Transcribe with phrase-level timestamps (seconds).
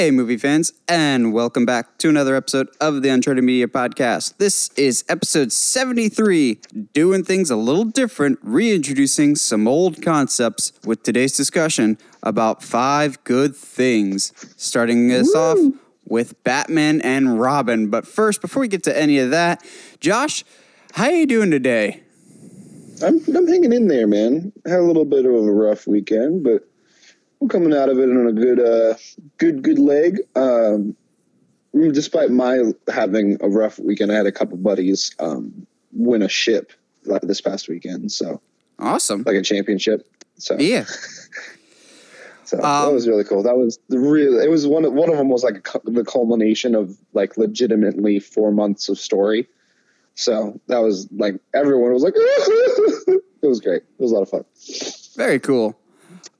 [0.00, 4.38] Hey, movie fans, and welcome back to another episode of the Uncharted Media Podcast.
[4.38, 6.58] This is episode 73,
[6.94, 13.54] doing things a little different, reintroducing some old concepts with today's discussion about five good
[13.54, 14.32] things.
[14.56, 15.58] Starting us off
[16.06, 17.90] with Batman and Robin.
[17.90, 19.62] But first, before we get to any of that,
[20.00, 20.44] Josh,
[20.94, 22.02] how are you doing today?
[23.02, 24.50] I'm I'm hanging in there, man.
[24.64, 26.69] Had a little bit of a rough weekend, but
[27.40, 28.94] I'm coming out of it on a good uh
[29.38, 30.18] good good leg.
[30.36, 30.96] Um,
[31.72, 32.60] despite my
[32.92, 36.72] having a rough weekend, I had a couple buddies um, win a ship
[37.04, 38.40] like this past weekend, so
[38.78, 39.22] Awesome.
[39.24, 40.06] like a championship.
[40.36, 40.84] So Yeah.
[42.44, 43.42] so that Um, was really cool.
[43.42, 44.38] That was the real.
[44.38, 44.84] It was one.
[44.84, 48.98] Of, one of them was like a, the culmination of like legitimately four months of
[48.98, 49.48] story.
[50.16, 53.82] So that was like everyone was like, it was great.
[53.82, 54.44] It was a lot of fun.
[55.16, 55.78] Very cool.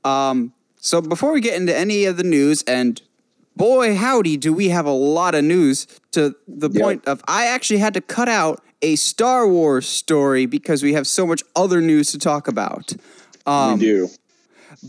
[0.04, 3.00] Um, so before we get into any of the news, and
[3.56, 6.82] boy howdy, do we have a lot of news to the Yeah.
[6.82, 11.06] point of I actually had to cut out a Star Wars story because we have
[11.06, 12.94] so much other news to talk about.
[13.46, 14.08] Um, we do.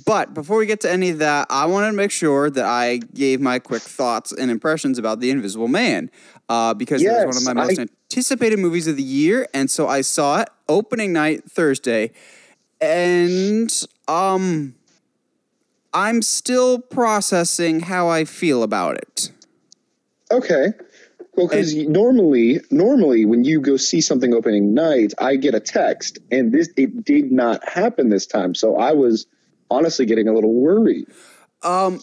[0.05, 2.97] But before we get to any of that, I wanted to make sure that I
[3.13, 6.09] gave my quick thoughts and impressions about The Invisible Man
[6.47, 9.69] uh, because it was one of my most I- anticipated movies of the year, and
[9.69, 12.11] so I saw it opening night Thursday,
[12.79, 14.75] and um,
[15.93, 19.31] I'm still processing how I feel about it.
[20.31, 20.73] Okay.
[21.35, 26.19] Well, because normally, normally when you go see something opening night, I get a text,
[26.29, 28.53] and this it did not happen this time.
[28.53, 29.27] So I was
[29.69, 31.07] honestly getting a little worried.
[31.63, 32.01] Um,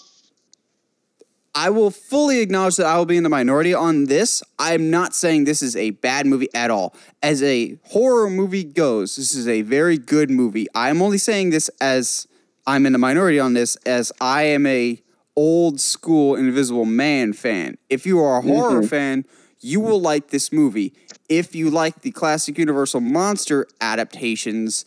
[1.55, 4.43] I will fully acknowledge that I will be in the minority on this.
[4.59, 6.95] I'm not saying this is a bad movie at all.
[7.23, 10.69] As a horror movie goes, this is a very good movie.
[10.75, 12.29] I'm only saying this as
[12.69, 15.03] I'm in the minority on this, as I am a
[15.35, 17.79] old school Invisible Man fan.
[17.89, 18.89] If you are a horror mm-hmm.
[18.89, 19.25] fan,
[19.59, 20.93] you will like this movie.
[21.31, 24.85] If you like the classic Universal monster adaptations,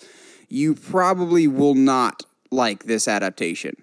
[0.47, 3.73] you probably will not like this adaptation.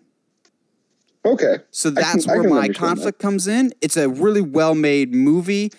[1.24, 1.56] Okay.
[1.72, 3.72] So I can- that's where my conflict comes in.
[3.80, 5.72] It's a really well made movie.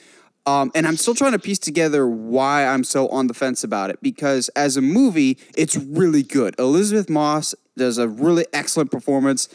[0.50, 3.92] Um, and I'm still trying to piece together why I'm so on the fence about
[3.92, 6.56] it because as a movie, it's really good.
[6.58, 9.48] Elisabeth Moss does a really excellent performance.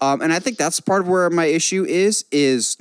[0.00, 2.78] Um, and I think that's part of where my issue is, is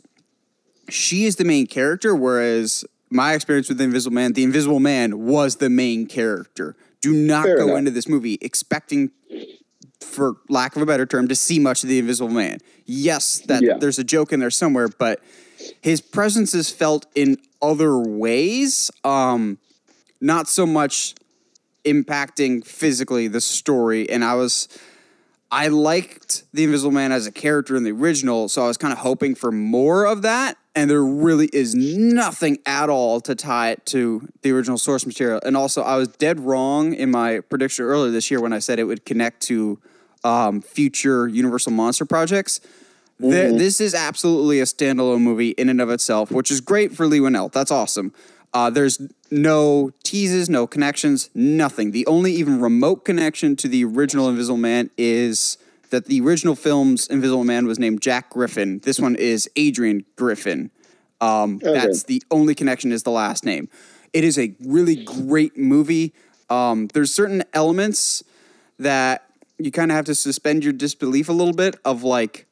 [0.88, 5.26] she is the main character, whereas my experience with the Invisible Man, the Invisible Man
[5.26, 6.76] was the main character.
[7.02, 7.80] Do not Fair go enough.
[7.80, 9.12] into this movie expecting
[10.00, 12.60] for lack of a better term, to see much of the Invisible Man.
[12.86, 13.78] Yes, that Yeah.
[13.78, 15.22] there's a joke in there somewhere, but
[15.82, 18.92] his presence is felt in other ways.
[19.04, 19.58] Um,
[20.20, 21.16] not so much
[21.86, 24.10] impacting physically the story.
[24.10, 24.68] And I was,
[25.52, 28.92] I liked the Invisible Man as a character in the original, so I was kind
[28.92, 30.58] of hoping for more of that.
[30.76, 35.40] And there really is nothing at all to tie it to the original source material.
[35.44, 38.78] And also, I was dead wrong in my prediction earlier this year when I said
[38.78, 39.80] it would connect to
[40.24, 42.62] um, future Universal Monster projects.
[43.20, 47.08] There- this is absolutely a standalone movie in and of itself, which is great for
[47.08, 47.52] Leigh Whannell.
[47.52, 48.14] That's awesome.
[48.54, 51.92] Uh, there's no teases, no connections, nothing.
[51.92, 55.58] The only even remote connection to the original Invisible Man is
[55.90, 58.80] that the original film's Invisible Man was named Jack Griffin.
[58.84, 60.72] This one is Adrian Griffin.
[61.20, 63.68] Um, That's the only connection is the last name.
[64.14, 66.14] It is a really great movie.
[66.50, 68.24] Um, there's certain elements
[68.80, 69.26] that
[69.58, 72.47] you kind of have to suspend your disbelief a little bit of like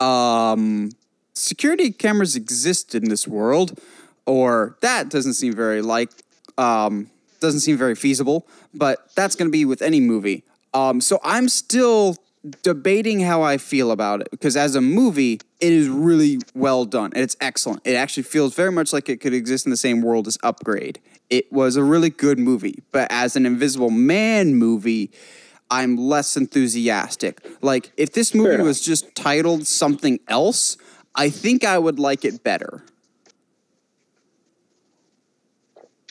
[0.00, 0.90] um
[1.34, 3.78] security cameras exist in this world
[4.24, 6.10] or that doesn't seem very like
[6.58, 10.44] um doesn't seem very feasible but that's going to be with any movie.
[10.74, 12.16] Um so i'm still
[12.62, 17.10] debating how i feel about it because as a movie it is really well done
[17.14, 17.80] and it's excellent.
[17.84, 21.00] It actually feels very much like it could exist in the same world as upgrade.
[21.28, 25.10] It was a really good movie but as an invisible man movie
[25.70, 27.40] I'm less enthusiastic.
[27.60, 30.76] Like, if this movie was just titled something else,
[31.14, 32.84] I think I would like it better.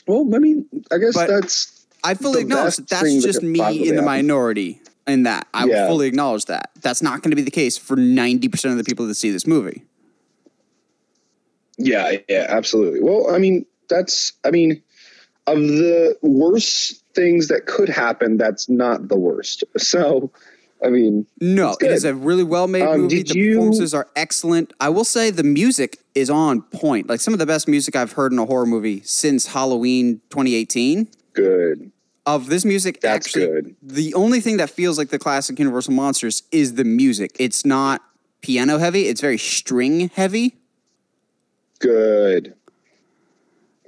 [0.06, 3.42] Well, I mean, I guess But that's I fully acknowledge that that's things that just
[3.42, 5.48] me in the minority in that.
[5.52, 5.88] I Yeah.
[5.88, 6.70] fully acknowledge that.
[6.80, 9.46] That's not going to be the case for 90% of the people that see this
[9.46, 9.82] movie.
[11.78, 13.00] yeah, yeah, absolutely.
[13.02, 14.82] Well, I mean, that's I mean,
[15.46, 19.64] of the worst things that could happen, that's not the worst.
[19.76, 20.30] So,
[20.84, 23.22] I mean, No, it is a really well made Um, movie.
[23.24, 24.72] The you- performances are excellent.
[24.78, 27.08] I will say the music is on point.
[27.08, 31.08] Like some of the best music I've heard in a horror movie since Halloween 2018.
[31.32, 31.90] good.
[32.24, 33.76] of this music That's actually good.
[33.82, 38.02] the only thing that feels like the classic universal monsters is the music it's not
[38.42, 39.06] piano heavy.
[39.06, 40.56] It's very string heavy.
[41.78, 42.54] Good.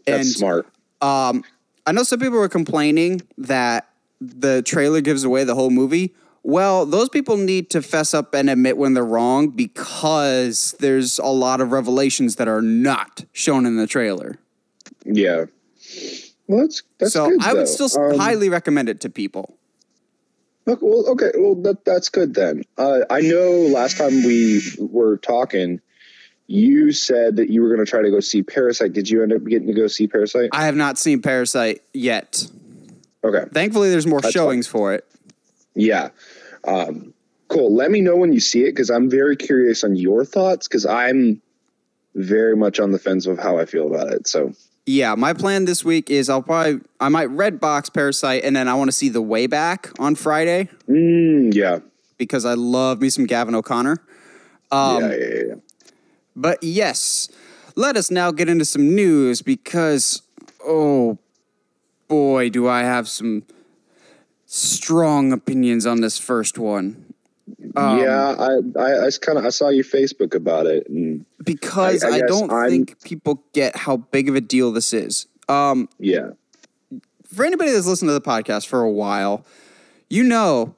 [0.07, 0.67] That's And- smart.
[1.01, 1.43] Um,
[1.89, 3.89] I know some people were complaining that
[4.21, 6.15] the trailer gives away the whole movie.
[6.43, 11.29] Well, those people need to fess up and admit when they're wrong because there's a
[11.29, 14.39] lot of revelations that are not shown in the trailer.
[15.07, 15.47] Yeah.
[16.47, 17.87] Well, that's that's so good, I would though.
[17.87, 19.57] still Um, highly recommend it to people.
[20.67, 22.65] Look, well, okay, well that that's good then.
[22.77, 25.81] Uh, I know last time we were talking,
[26.49, 28.95] you said that you were going to try to go see Parasite.
[28.95, 30.49] Did you end up getting to go see Parasite?
[30.53, 32.47] I have not seen Parasite yet.
[33.23, 35.07] Okay, Thankfully, there's more That's showings for it.
[35.75, 36.09] yeah,
[36.67, 37.13] um,
[37.49, 37.75] cool.
[37.75, 40.87] Let me know when you see it because I'm very curious on your thoughts because
[40.87, 41.43] I'm
[42.15, 44.27] very much on the fence of how I feel about it.
[44.27, 44.55] So
[44.87, 48.69] Yeah, my plan this week is I'll probably I might red box Parasite and then
[48.69, 51.81] I want to see the way back on Friday mm, yeah,
[52.17, 53.99] because I love me some Gavin O'Connor.
[54.71, 55.55] Um, yeah, yeah, yeah.
[56.41, 57.29] But yes,
[57.75, 60.23] let us now get into some news because,
[60.65, 61.19] oh
[62.07, 63.43] boy, do I have some
[64.47, 67.13] strong opinions on this first one.
[67.77, 72.05] Um, yeah, I, I, I kind of I saw your Facebook about it, and Because
[72.05, 75.27] I- I I, don't I'm- think people get how big of a deal this is.
[75.49, 76.31] Um, yeah,
[77.27, 79.45] for anybody that's listened to the podcast for a while,
[80.11, 80.75] you know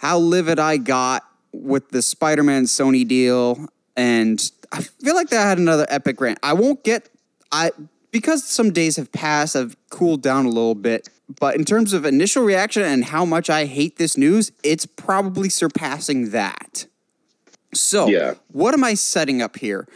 [0.00, 3.66] how livid I got with the Spider Man Sony deal.
[3.96, 6.38] And I feel like that had another epic rant.
[6.42, 7.08] I won't get,
[7.52, 7.70] I,
[8.10, 11.08] because some days have passed, I've cooled down a little bit.
[11.40, 15.48] But in terms of initial reaction and how much I hate this news, it's probably
[15.48, 16.86] surpassing that.
[17.72, 18.34] So, Yeah.
[18.52, 19.86] what am I setting up here?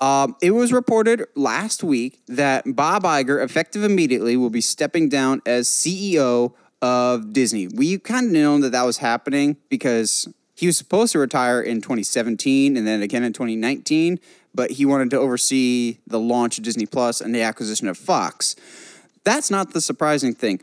[0.00, 5.42] Um, it was reported last week that Bob Iger, effective immediately, will be stepping down
[5.44, 7.66] as CEO of Disney.
[7.66, 10.28] We kind of known that that was happening because
[10.58, 14.18] he was supposed to retire in 2017 and then again in 2019,
[14.52, 18.56] but he wanted to oversee the launch of Disney Plus and the acquisition of Fox.
[19.22, 20.60] That's not the surprising thing.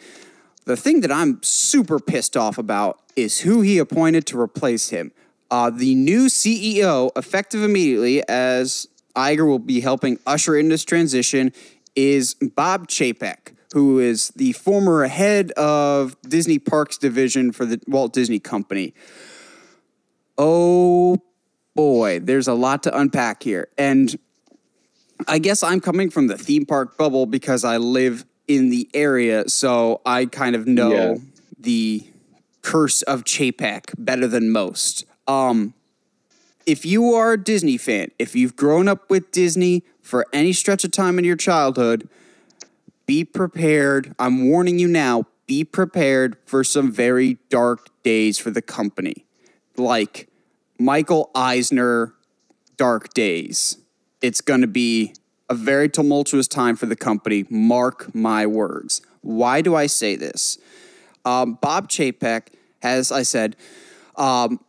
[0.66, 5.14] The thing that I'm super pissed off about is who he appointed to replace him.
[5.50, 11.54] Uh, the new CEO, effective immediately, as Iger will be helping usher in this transition,
[11.96, 18.12] is Bob Chapek, who is the former head of Disney Parks Division for the Walt
[18.12, 18.94] Disney Company.
[20.38, 21.18] Oh
[21.76, 23.68] boy, there's a lot to unpack here.
[23.78, 24.16] And
[25.28, 29.48] I guess I'm coming from the theme park bubble because I live in the area,
[29.50, 31.16] so I kind of know Yeah.
[31.60, 32.04] the
[32.62, 35.06] curse of Chapek better than most.
[35.28, 35.74] Um,
[36.66, 40.84] if you are a Disney fan, if you've grown up with Disney for any stretch
[40.84, 42.08] of time in your childhood,
[43.06, 44.16] be prepared.
[44.20, 49.25] I'm warning you now, be prepared for some very dark days for the company.
[49.78, 50.30] Like
[50.80, 52.14] Michael Eisner
[52.78, 53.78] dark days.
[54.22, 55.14] It's going to be
[55.50, 57.46] a very tumultuous time for the company.
[57.50, 59.02] Mark my words.
[59.22, 60.58] Why do I say this?
[61.24, 62.48] Um, Bob Chapek
[62.82, 63.56] has, I said,
[64.16, 64.60] um,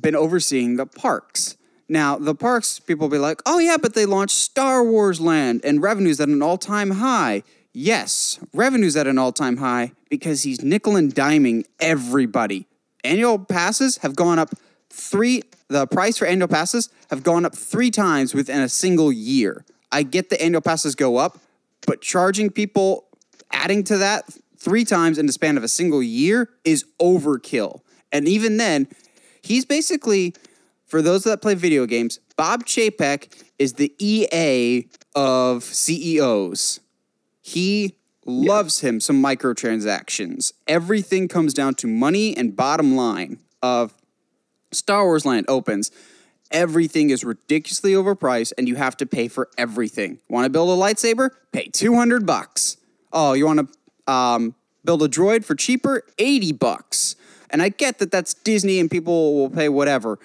[0.00, 1.56] been overseeing the parks.
[1.88, 5.82] Now, the parks, people be like, oh, yeah, but they launched Star Wars Land and
[5.82, 7.42] revenues at an all time high.
[7.72, 12.66] Yes, revenues at an all time high because he's nickel and diming everybody.
[13.04, 14.50] Annual passes have gone up
[14.90, 19.64] three, the price for annual passes have gone up three times within a single year.
[19.90, 21.38] I get the annual passes go up,
[21.86, 23.06] but charging people,
[23.50, 24.24] adding to that
[24.56, 27.80] three times in the span of a single year is overkill.
[28.12, 28.88] And even then,
[29.42, 30.34] he's basically,
[30.86, 36.80] for those that play video games, Bob Chapek is the EA of CEOs.
[37.40, 40.52] He loves him some microtransactions.
[40.66, 43.94] Everything comes down to money and bottom line of
[44.70, 45.90] Star Wars Land opens.
[46.50, 50.18] Everything is ridiculously overpriced and you have to pay for everything.
[50.28, 51.30] Want to build a lightsaber?
[51.52, 52.76] Pay 200 bucks.
[53.12, 56.02] Oh, you want to um, build a droid for cheaper?
[56.18, 57.16] 80 bucks.
[57.50, 60.18] And I get that that's Disney and people will pay whatever.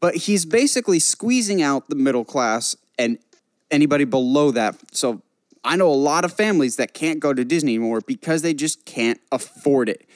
[0.00, 3.18] But he's basically squeezing out the middle class and
[3.70, 4.76] anybody below that.
[4.92, 5.22] So
[5.64, 8.84] I know a lot of families that can't go to Disney anymore because they just
[8.84, 10.06] can't afford it.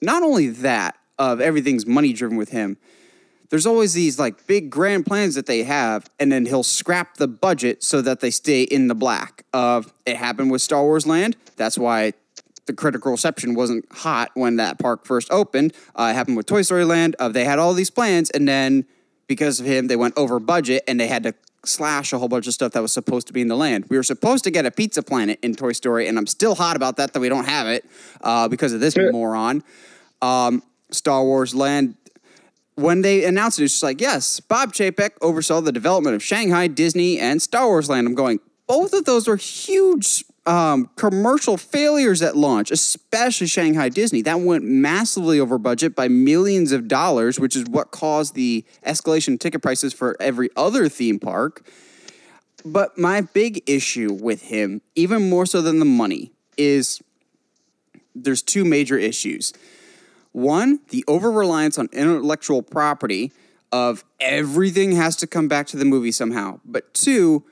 [0.00, 2.76] Not only that, of everything's money driven with him,
[3.50, 7.28] there's always these like big grand plans that they have, and then he'll scrap the
[7.28, 9.44] budget so that they stay in the black.
[9.52, 11.36] Of it happened with Star Wars Land.
[11.56, 12.12] That's why
[12.66, 15.72] the critical reception wasn't hot when that park first opened.
[15.94, 17.14] Uh, it happened with Toy Story Land.
[17.20, 18.84] Of they had all these plans, and then
[19.28, 21.34] because of him, they went over budget and they had to
[21.66, 23.86] slash a whole bunch of stuff that was supposed to be in the land.
[23.88, 26.76] We were supposed to get a Pizza Planet in Toy Story, and I'm still hot
[26.76, 27.84] about that that we don't have it
[28.20, 29.62] uh, because of this moron.
[30.22, 31.96] Um, Star Wars Land
[32.76, 36.66] when they announced it, it's just like, yes, Bob Chapek oversaw the development of Shanghai,
[36.66, 38.06] Disney, and Star Wars Land.
[38.06, 44.22] I'm going, both of those are huge um, commercial failures at launch, especially Shanghai Disney.
[44.22, 49.28] That went massively over budget by millions of dollars, which is what caused the escalation
[49.28, 51.66] in ticket prices for every other theme park.
[52.64, 57.02] But my big issue with him, even more so than the money, is
[58.14, 59.52] there's two major issues.
[60.32, 63.32] One, the over reliance on intellectual property
[63.72, 66.60] of everything has to come back to the movie somehow.
[66.64, 67.44] But two,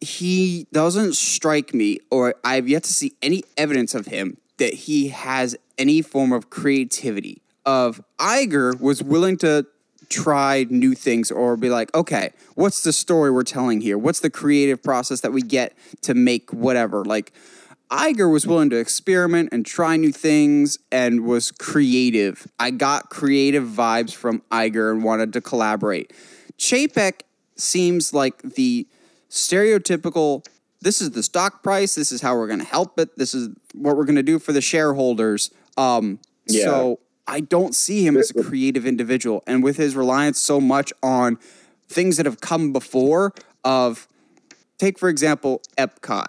[0.00, 5.08] he doesn't strike me, or I've yet to see any evidence of him that he
[5.08, 7.42] has any form of creativity.
[7.64, 9.66] Of Iger was willing to
[10.08, 13.98] try new things or be like, okay, what's the story we're telling here?
[13.98, 17.04] What's the creative process that we get to make whatever?
[17.04, 17.32] Like,
[17.90, 22.46] Iger was willing to experiment and try new things and was creative.
[22.58, 26.12] I got creative vibes from Iger and wanted to collaborate.
[26.58, 27.20] Chapek
[27.56, 28.86] seems like the
[29.30, 30.44] stereotypical
[30.80, 33.48] this is the stock price, this is how we're going to help it, this is
[33.74, 35.50] what we're going to do for the shareholders.
[35.76, 36.66] Um, yeah.
[36.66, 39.42] So I don't see him as a creative individual.
[39.44, 41.36] And with his reliance so much on
[41.88, 44.06] things that have come before, of
[44.78, 46.26] take, for example, Epcot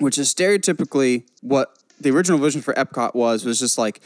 [0.00, 4.00] which is stereotypically what the original vision for Epcot was, was just like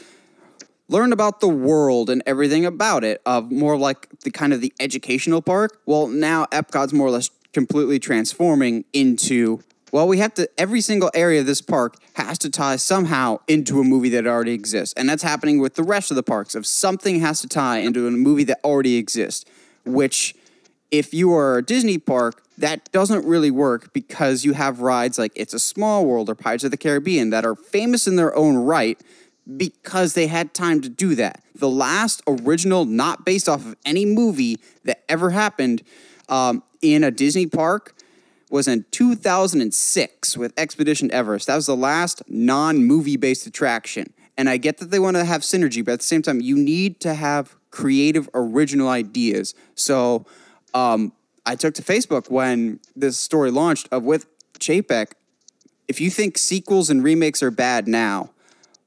[0.87, 4.71] learn about the world and everything about it, of more like the kind of the
[4.79, 5.81] educational park.
[5.85, 11.09] Well, now Epcot's more or less completely transforming into well, we have to every single
[11.13, 14.93] area of this park has to tie somehow into a movie that already exists.
[14.97, 16.53] And that's happening with the rest of the parks.
[16.53, 19.45] If something has to tie into a movie that already exists,
[19.85, 20.35] which
[20.91, 25.31] if you are a Disney park, that doesn't really work because you have rides like
[25.33, 28.57] It's a Small World or Pirates of the Caribbean that are famous in their own
[28.57, 28.99] right
[29.55, 31.41] because they had time to do that.
[31.53, 35.83] The last original, not based off of any movie that ever happened
[36.29, 37.95] um, in a Disney park,
[38.49, 41.47] was in 2006 with Expedition Everest.
[41.47, 44.13] That was the last non movie based attraction.
[44.37, 46.57] And I get that they want to have synergy, but at the same time, you
[46.57, 49.53] need to have creative, original ideas.
[49.75, 50.25] So,
[50.73, 51.13] um,
[51.45, 54.25] I took to Facebook when this story launched of with
[54.59, 55.11] Chapek.
[55.87, 58.31] If you think sequels and remakes are bad now,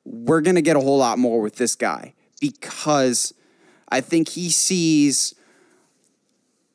[0.05, 3.33] we're gonna get a whole lot more with this guy because
[3.89, 5.35] I think he sees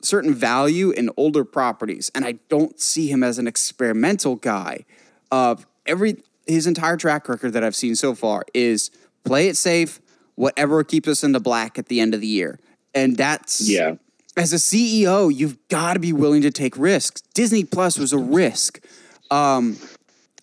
[0.04, 4.84] certain value in older properties, and I don't see him as an experimental guy.
[5.30, 8.90] Of every his entire track record that I've seen so far is
[9.24, 10.00] play it safe,
[10.34, 12.58] whatever keeps us in the black at the end of the year,
[12.94, 13.94] and that's yeah
[14.36, 17.20] as a CEO, you've got to be willing to take risks.
[17.34, 18.84] Disney Plus was a risk.
[19.30, 19.76] Um,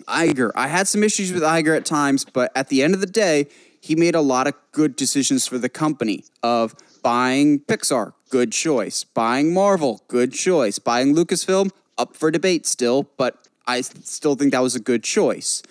[0.08, 3.08] Iger, I had some issues with Iger at times, but at the end of the
[3.08, 3.48] day,
[3.82, 9.04] he made a lot of good decisions for the company of buying Pixar, good choice.
[9.04, 10.80] Buying Marvel, good choice.
[10.80, 15.62] Buying Lucasfilm, up for debate still, but I still think that was a good choice.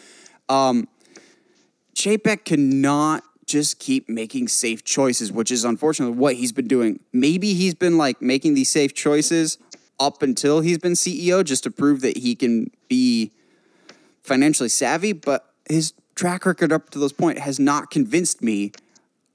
[0.48, 0.86] Um,
[1.94, 7.00] Chapek cannot just keep making safe choices, which is unfortunately what he's been doing.
[7.12, 9.58] Maybe he's been like making these safe choices
[9.98, 13.32] up until he's been CEO just to prove that he can be
[14.22, 18.72] financially savvy, but his track record up to this point has not convinced me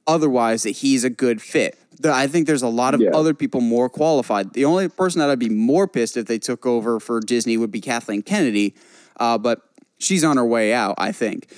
[0.08, 1.78] otherwise that he's a good fit.
[2.04, 3.12] I think there's a lot of yeah.
[3.14, 4.54] other people more qualified.
[4.54, 7.72] The only person that I'd be more pissed if they took over for Disney would
[7.72, 8.76] be Kathleen Kennedy,
[9.20, 9.62] uh, but
[9.98, 11.52] she's on her way out, I think.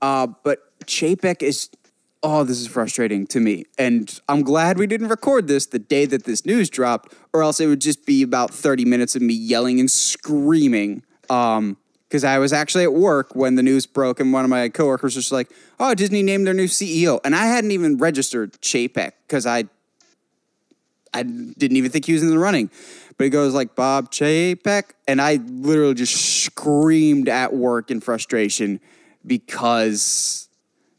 [0.00, 1.70] Uh, but Chapek is
[2.22, 3.64] oh, this is frustrating to me.
[3.78, 7.60] And I'm glad we didn't record this the day that this news dropped, or else
[7.60, 11.04] it would just be about 30 minutes of me yelling and screaming.
[11.30, 11.76] Um,
[12.16, 15.16] because I was actually at work when the news broke, and one of my coworkers
[15.16, 19.12] was just like, "Oh, Disney named their new CEO," and I hadn't even registered Chapek
[19.28, 19.64] because I,
[21.12, 22.70] I didn't even think he was in the running.
[23.18, 28.80] But he goes like Bob Chapek, and I literally just screamed at work in frustration
[29.26, 30.48] because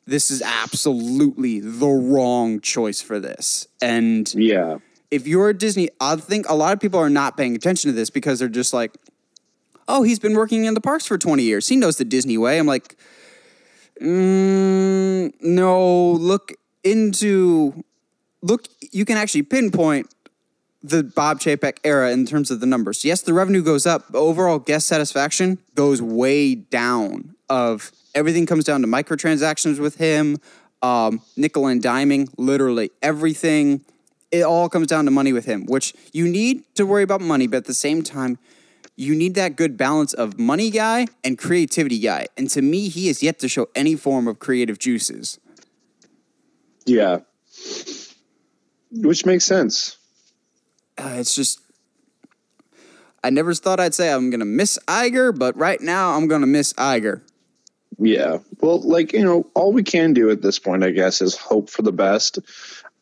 [0.05, 3.67] this is absolutely the wrong choice for this.
[3.81, 4.77] And yeah,
[5.09, 8.11] if you're Disney, I think a lot of people are not paying attention to this
[8.11, 8.95] because they're just like,
[9.87, 11.67] oh, he's been working in the parks for 20 years.
[11.67, 12.59] He knows the Disney way.
[12.59, 12.95] I'm like,
[14.01, 16.53] mm, no, look
[16.83, 17.83] into,
[18.41, 20.13] look, you can actually pinpoint
[20.83, 23.03] the Bob Chapek era in terms of the numbers.
[23.03, 28.63] Yes, the revenue goes up, but overall guest satisfaction goes way down of everything comes
[28.63, 30.37] down to microtransactions with him,
[30.81, 33.81] um, nickel and diming, literally everything.
[34.31, 37.47] It all comes down to money with him, which you need to worry about money,
[37.47, 38.37] but at the same time,
[38.97, 42.27] you need that good balance of money guy and creativity guy.
[42.35, 45.39] And to me, he has yet to show any form of creative juices.
[46.85, 47.19] Yeah.
[48.91, 49.97] which makes sense.
[50.97, 51.59] Uh, it's just
[53.23, 56.73] I never thought I'd say I'm gonna miss Iger, but right now I'm gonna miss
[56.73, 57.21] Iger.
[57.99, 58.39] Yeah.
[58.61, 61.69] Well, like, you know, all we can do at this point, I guess, is hope
[61.69, 62.39] for the best.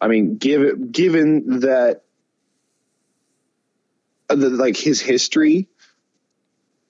[0.01, 2.03] I mean, give it, given that,
[4.29, 5.67] uh, the, like, his history,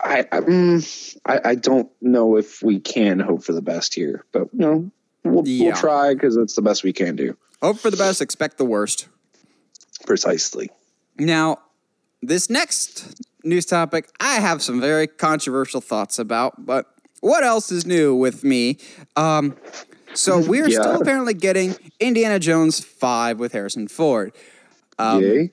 [0.05, 4.23] I, I, mm, I, I don't know if we can hope for the best here,
[4.31, 4.91] but, you know,
[5.23, 5.65] we'll, Yeah.
[5.71, 7.35] we'll try because it's the best we can do.
[7.61, 9.07] Hope for the best, expect the worst.
[10.05, 10.69] Precisely.
[11.17, 11.57] Now,
[12.21, 16.85] this next news topic, I have some very controversial thoughts about, but
[17.21, 18.77] what else is new with me?
[19.15, 19.55] Um,
[20.13, 20.81] so we're Yeah.
[20.81, 24.33] still apparently getting Indiana Jones 5 with Harrison Ford.
[24.99, 25.51] Um, Yay.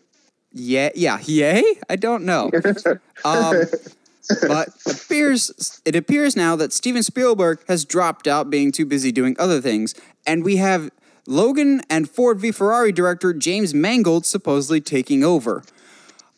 [0.54, 1.64] Yeah, yeah, yay?
[1.88, 2.50] I don't know.
[3.24, 3.56] um,
[4.46, 9.36] but appears it appears now that Steven Spielberg has dropped out, being too busy doing
[9.38, 9.94] other things,
[10.26, 10.90] and we have
[11.26, 15.62] Logan and Ford v Ferrari director James Mangold supposedly taking over.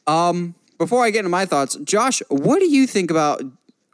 [0.07, 3.43] Um, before I get into my thoughts, Josh, what do you think about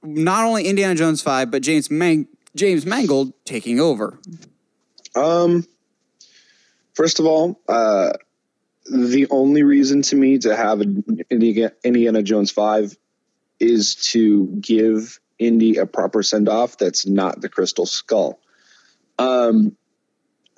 [0.03, 4.19] not only Indiana Jones Five, but James Man- James Mangold taking over?
[5.15, 5.67] Um,
[6.95, 8.13] first of all, uh,
[8.91, 10.81] the only reason to me to have
[11.31, 12.97] Indiana, Indiana Jones 5
[13.61, 18.41] is to give Indy a proper send off that's not the Crystal Skull.
[19.19, 19.77] Um,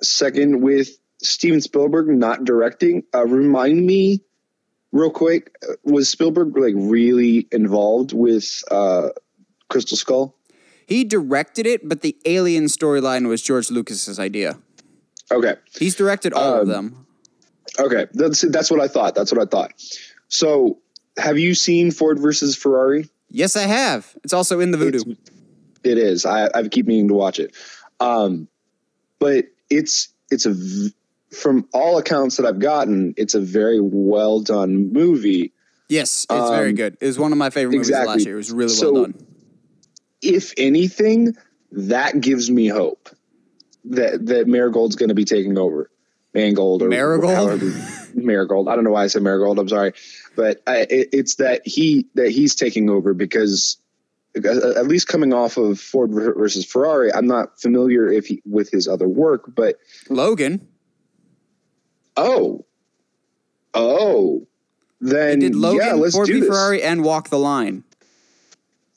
[0.01, 0.89] second, with
[1.21, 4.21] Steven Spielberg not directing, uh, remind me
[4.91, 9.09] real quick was Spielberg like really involved with uh,
[9.69, 10.35] Crystal Skull?
[10.85, 14.59] He directed it, but the alien storyline was George Lucas's idea.
[15.31, 15.55] Okay.
[15.79, 17.07] He's directed all of Um, them.
[17.79, 19.15] Okay, that's that's what I thought.
[19.15, 19.71] That's what I thought.
[20.27, 20.79] So,
[21.17, 23.09] have you seen Ford versus Ferrari?
[23.29, 24.15] Yes, I have.
[24.23, 24.95] It's also in the Vudu.
[24.95, 25.17] It's-
[25.83, 26.25] It is.
[26.25, 27.55] I I keep meaning to watch it.
[27.99, 28.47] Um,
[29.19, 30.55] but it's it's a
[31.35, 35.51] from all accounts that I've gotten, it's a very well done movie.
[35.89, 36.97] yes, it's very um, good.
[37.01, 38.13] It was one of my favorite movies exactly.
[38.13, 38.35] last year.
[38.35, 39.15] It was really So- well done.
[40.21, 41.35] If anything,
[41.73, 43.09] that gives me hope
[43.85, 45.89] that that Marigold's going to be taking over.
[46.33, 47.33] Mangold or Marigold?
[47.33, 47.71] however-
[48.15, 48.67] Marigold.
[48.67, 49.57] I don't know why I said Marigold.
[49.59, 49.93] I'm sorry,
[50.35, 53.77] but I, it, it's that he that he's taking over because
[54.37, 58.69] uh, at least coming off of Ford versus Ferrari, I'm not familiar if he, with
[58.71, 59.77] his other work, but
[60.09, 60.67] Logan.
[62.17, 62.65] oh,
[63.73, 64.47] oh,
[65.01, 66.49] then He did Logan, yeah, let's Ford do v this.
[66.49, 67.83] Ferrari, and Walk the Line.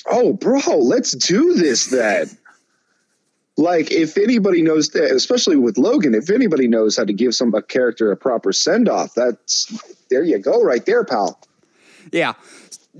[0.06, 2.28] Oh, bro, let's do this then.
[3.58, 7.54] Like, if anybody knows that, especially with Logan, if anybody knows how to give some
[7.54, 9.72] a character a proper send off, that's
[10.10, 11.40] there you go, right there, pal.
[12.12, 12.34] Yeah,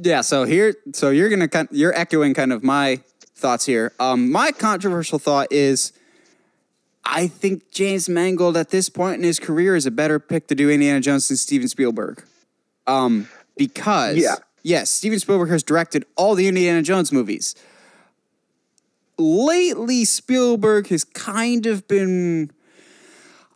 [0.00, 0.22] yeah.
[0.22, 3.00] So here, so you're gonna kind, you're echoing kind of my
[3.34, 3.92] thoughts here.
[4.00, 5.92] Um, my controversial thought is,
[7.04, 10.54] I think James Mangold at this point in his career is a better pick to
[10.54, 12.24] do Indiana Jones than Steven Spielberg.
[12.86, 14.36] Um, because Yeah.
[14.62, 17.54] yes, Steven Spielberg has directed all the Indiana Jones movies.
[19.18, 22.50] Lately, Spielberg has kind of been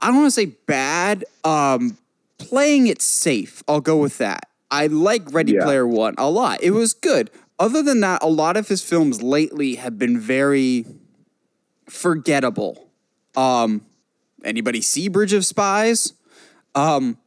[0.00, 1.24] I don't want to say bad.
[1.44, 1.98] Um,
[2.38, 3.62] playing it safe.
[3.68, 4.48] I'll go with that.
[4.70, 5.64] I like Ready Yeah.
[5.64, 6.62] Player One a lot.
[6.62, 7.30] It was good.
[7.58, 10.86] Other than that, a lot of his films lately have been very
[11.88, 12.88] forgettable.
[13.36, 13.82] Um,
[14.42, 16.14] anybody see Bridge of Spies?
[16.74, 17.18] Um,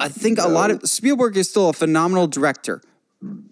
[0.00, 2.82] I think a lot of Spielberg is still a phenomenal director,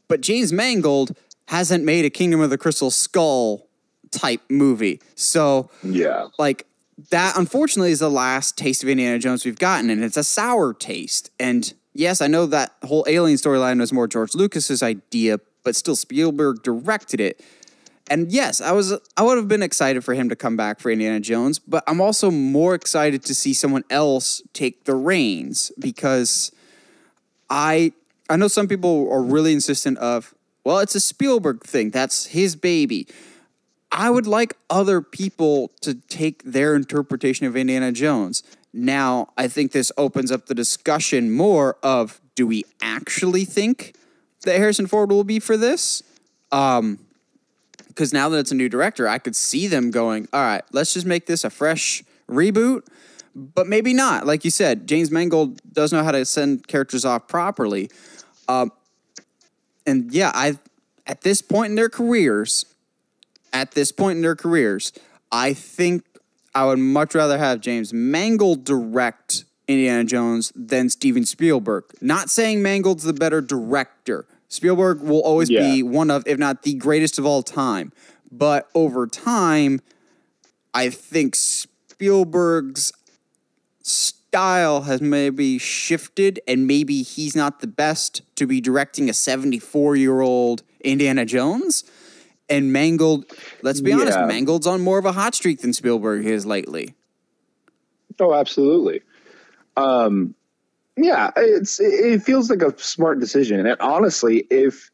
[0.08, 3.66] but James Mangold hasn't made a Kingdom of the Crystal Skull
[4.10, 5.00] type movie.
[5.14, 6.28] So Yeah.
[6.38, 6.66] like
[7.10, 10.74] that unfortunately is the last taste of Indiana Jones we've gotten, and it's a sour
[10.74, 11.30] taste.
[11.38, 15.96] And yes, I know that whole alien storyline was more George Lucas's idea, but still
[15.96, 17.40] Spielberg directed it.
[18.10, 20.90] And yes, I was I would have been excited for him to come back for
[20.90, 26.50] Indiana Jones, but I'm also more excited to see someone else take the reins because
[27.48, 27.92] I
[28.28, 31.90] I know some people are really insistent of, well, it's a Spielberg thing.
[31.90, 33.06] That's his baby.
[33.92, 38.42] I would like other people to take their interpretation of Indiana Jones.
[38.72, 43.94] Now, I think this opens up the discussion more of do we actually think
[44.42, 46.02] that Harrison Ford will be for this?
[46.52, 47.00] Um,
[47.88, 50.94] because now that it's a new director, I could see them going, all right, let's
[50.94, 52.86] just make this a fresh reboot,
[53.34, 54.26] but maybe not.
[54.26, 57.90] Like you said, James Mangold does know how to send characters off properly.
[58.48, 58.72] Um,
[59.86, 60.58] and yeah, I
[61.06, 62.64] at this point in their careers,
[63.52, 64.92] at this point in their careers,
[65.32, 66.04] I think
[66.54, 71.84] I would much rather have James Mangold direct Indiana Jones than Steven Spielberg.
[72.00, 74.26] Not saying Mangold's the better director.
[74.48, 77.92] Spielberg will always be one of, if not the greatest of all time.
[78.32, 79.80] But over time,
[80.74, 82.92] I think Spielberg's
[83.82, 89.96] style has maybe shifted, and maybe he's not the best to be directing a 74
[89.96, 91.84] year old Indiana Jones.
[92.50, 93.26] And Mangold,
[93.62, 94.26] let's be honest, Yeah.
[94.26, 96.94] Mangold's on more of a hot streak than Spielberg is lately.
[98.18, 99.02] Oh, absolutely.
[99.76, 100.34] Um,
[100.96, 103.64] yeah, it's it feels like a smart decision.
[103.64, 104.90] And honestly, if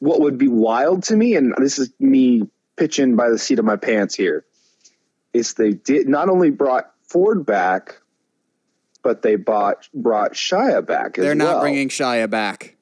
[0.00, 2.42] what would be wild to me, and this is me
[2.76, 4.44] pitching by the seat of my pants here,
[5.32, 8.00] is they did not only brought Ford back,
[9.02, 11.14] but they bought brought Shia back.
[11.14, 11.60] They're not well.
[11.62, 12.76] bringing Shia back.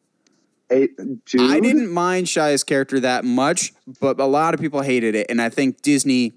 [1.27, 5.27] Dude, I didn't mind Shia's character that much, but a lot of people hated it,
[5.31, 6.33] and I think Disney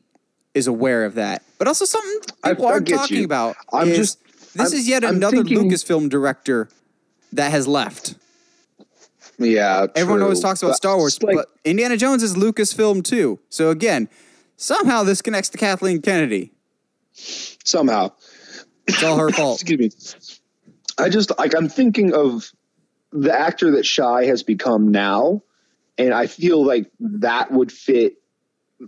[0.53, 1.43] is aware of that.
[1.57, 3.25] But also something people aren't talking you.
[3.25, 4.19] about I'm is just-
[4.53, 6.69] this I'm- is yet I'm another thinking- Lucasfilm director
[7.33, 8.15] that has left.
[9.37, 13.39] Yeah, Everyone always talks about But Star Wars, like- but Indiana Jones is Lucasfilm too.
[13.49, 14.07] So again,
[14.55, 16.51] somehow this connects to Kathleen Kennedy.
[17.63, 18.11] somehow.
[18.87, 19.61] It's all her fault.
[19.61, 21.03] Excuse me.
[21.03, 22.51] I just like I'm thinking of
[23.15, 25.41] the actor that Shia has become now,
[25.97, 28.17] and I feel like that would fit,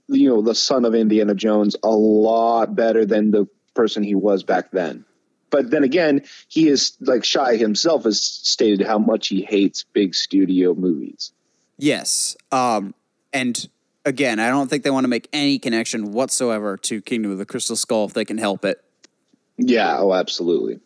[0.08, 4.44] you know, the son of Indiana Jones a lot better than the person he was
[4.44, 5.06] back then.
[5.50, 10.14] But then again, he is like Shia himself has stated how much he hates big
[10.14, 11.32] studio movies.
[11.78, 12.36] Yes.
[12.52, 12.94] Um,
[13.32, 13.68] and
[14.04, 17.46] again, I don't think they want to make any connection whatsoever to Kingdom of the
[17.46, 18.84] Crystal Skull if they can help it.
[19.58, 20.82] Yeah, oh, absolutely.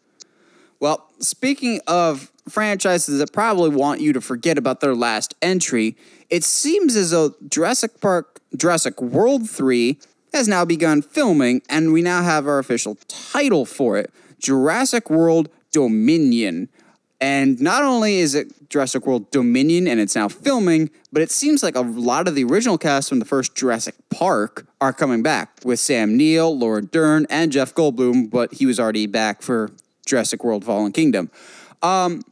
[0.80, 5.95] Well, speaking of franchises that probably want you to forget about their last entry,
[6.30, 9.97] it seems as though Jurassic Park Jurassic World 3
[10.34, 15.49] has now begun filming, and we now have our official title for it Jurassic World
[15.71, 16.69] Dominion.
[17.19, 21.62] And not only is it Jurassic World Dominion and it's now filming, but it seems
[21.62, 25.51] like a lot of the original cast from the first Jurassic Park are coming back
[25.63, 29.69] with Sam Neill, Laura Dern, and Jeff Goldblum, but he was already back for
[30.06, 31.30] Jurassic World Fallen Kingdom.
[31.84, 32.23] Um,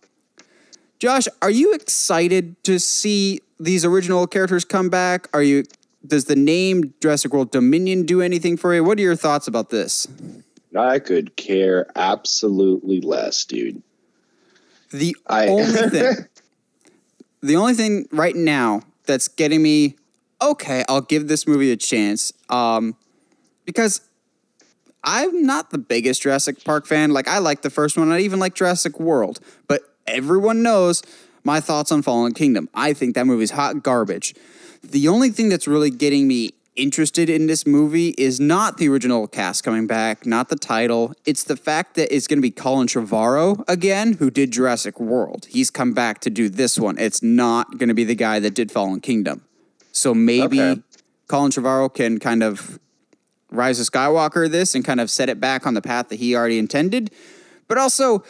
[1.00, 5.30] Josh, are you excited to see these original characters come back?
[5.34, 5.64] Are you
[6.06, 8.84] does the name Jurassic World Dominion do anything for you?
[8.84, 10.08] What are your thoughts about this?
[10.78, 13.82] I could care absolutely less, dude.
[14.92, 16.16] The I only thing
[17.42, 19.96] the only thing right now that's getting me
[20.42, 22.32] okay, I'll give this movie a chance.
[22.50, 22.96] Um,
[23.66, 24.02] because
[25.04, 27.12] I'm not the biggest Jurassic Park fan.
[27.12, 31.02] Like I like the first one, I even like Jurassic World, but everyone knows
[31.44, 32.70] my thoughts on Fallen Kingdom.
[32.74, 34.36] I think that movie's hot garbage.
[34.84, 39.28] The only thing that's really getting me interested in this movie is not the original
[39.28, 41.14] cast coming back, not the title.
[41.26, 45.48] It's the fact that it's going to be Colin Trevorrow again, who did Jurassic World.
[45.50, 46.98] He's come back to do this one.
[46.98, 49.44] It's not going to be the guy that did Fallen Kingdom.
[49.92, 50.82] So maybe Okay.
[51.28, 52.80] Colin Trevorrow can kind of
[53.52, 56.36] Rise of Skywalker this and kind of set it back on the path that he
[56.36, 57.12] already intended.
[57.70, 58.24] But also,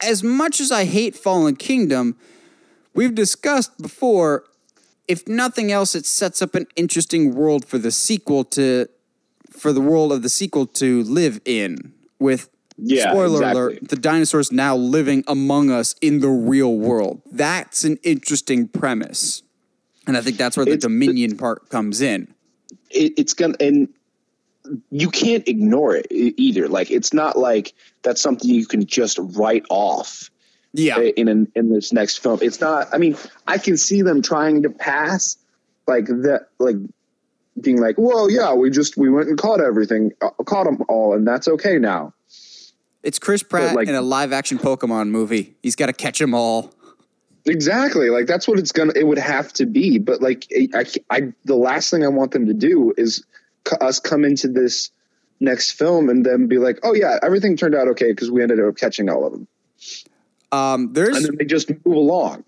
[0.00, 2.14] as much as I hate Fallen Kingdom,
[2.94, 4.44] we've discussed before,
[5.08, 8.86] if nothing else, it sets up an interesting world for the sequel to
[9.50, 13.60] for the world of the sequel to live in with Yeah, spoiler exactly.
[13.62, 17.20] alert, the dinosaurs now living among us in the real world.
[17.30, 19.42] That's an interesting premise.
[20.06, 22.28] And I think that's where the It's- Dominion part comes in.
[22.90, 23.88] it, it's gonna and
[24.90, 29.64] you can't ignore it either like it's not like that's something you can just write
[29.70, 30.30] off
[30.72, 30.98] Yeah.
[31.00, 33.16] in in, in this next film it's not i mean
[33.48, 35.36] i can see them trying to pass
[35.88, 36.76] like that like
[37.60, 41.12] being like whoa yeah we just we went and caught everything uh, caught them all
[41.14, 42.12] and that's okay now
[43.02, 45.56] It's Chris Pratt like- in a live action Pokemon movie.
[45.62, 46.72] He's got to catch them all.
[47.46, 51.32] exactly like that's what it's gonna it would have to be but like i, I
[51.44, 53.24] the last thing i want them to do is
[53.80, 54.90] us come into this
[55.40, 58.60] next film and then be like oh yeah everything turned out okay because we ended
[58.60, 59.48] up catching all of them.
[60.52, 62.44] Um, there's and then they just move along.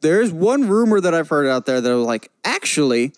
[0.00, 3.12] There's one rumor that I've heard out there that are like, actually,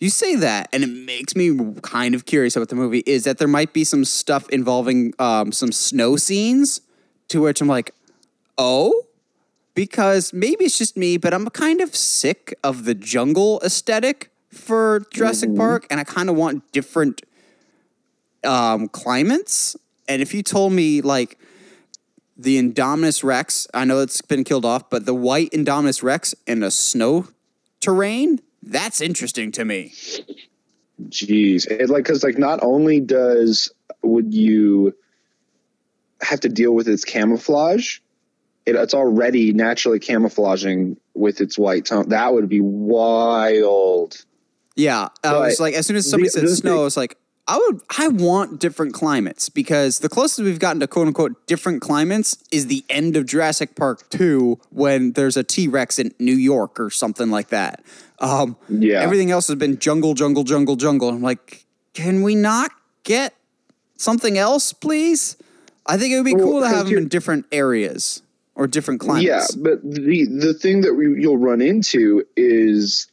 [0.00, 3.04] you say that, and it makes me kind of curious about the movie.
[3.06, 6.80] Is that there might be some stuff involving um, some snow scenes,
[7.28, 7.94] to which I'm like,
[8.58, 9.06] oh,
[9.74, 15.02] because maybe it's just me, but I'm kind of sick of the jungle aesthetic for
[15.12, 17.22] Jurassic Park, and I kind of want different
[18.44, 19.76] um, climates.
[20.08, 21.38] And if you told me like
[22.36, 26.62] the Indominus Rex, I know it's been killed off, but the white Indominus Rex in
[26.62, 27.28] a snow
[27.80, 29.92] terrain, that's interesting to me.
[31.08, 34.94] Jeez, it like because like not only does would you
[36.22, 37.98] have to deal with its camouflage,
[38.66, 42.08] it, it's already naturally camouflaging with its white tone.
[42.08, 44.24] That would be wild.
[44.80, 47.16] Yeah, I was like, as soon as somebody the- said snow, thing- I was like,
[47.48, 51.82] I would I want different climates because the closest we've gotten to quote unquote different
[51.82, 56.78] climates is the end of Jurassic Park 2 when there's a T-Rex in New York
[56.78, 57.82] or something like that.
[58.20, 59.00] Um Yeah.
[59.02, 61.08] everything else has been jungle jungle jungle jungle.
[61.08, 62.70] I'm like, can we not
[63.02, 63.34] get
[63.96, 65.36] something else, please?
[65.86, 68.22] I think it would be Well, cool to have them in different areas
[68.54, 69.26] or different climates.
[69.26, 73.08] Yeah, but the the thing that we, you'll run into is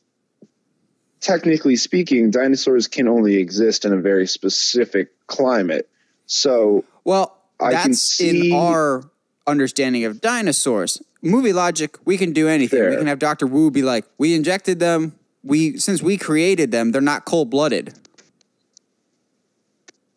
[1.22, 5.90] technically speaking, dinosaurs can only exist in a very specific climate.
[6.26, 9.04] So Well, I that's see- in our
[9.46, 11.02] understanding of dinosaurs.
[11.22, 12.90] Movie logic, we can do anything.
[12.92, 15.14] We can have Doctor Wu be like, "We injected them.
[15.44, 17.94] We since we created them, they're not cold blooded."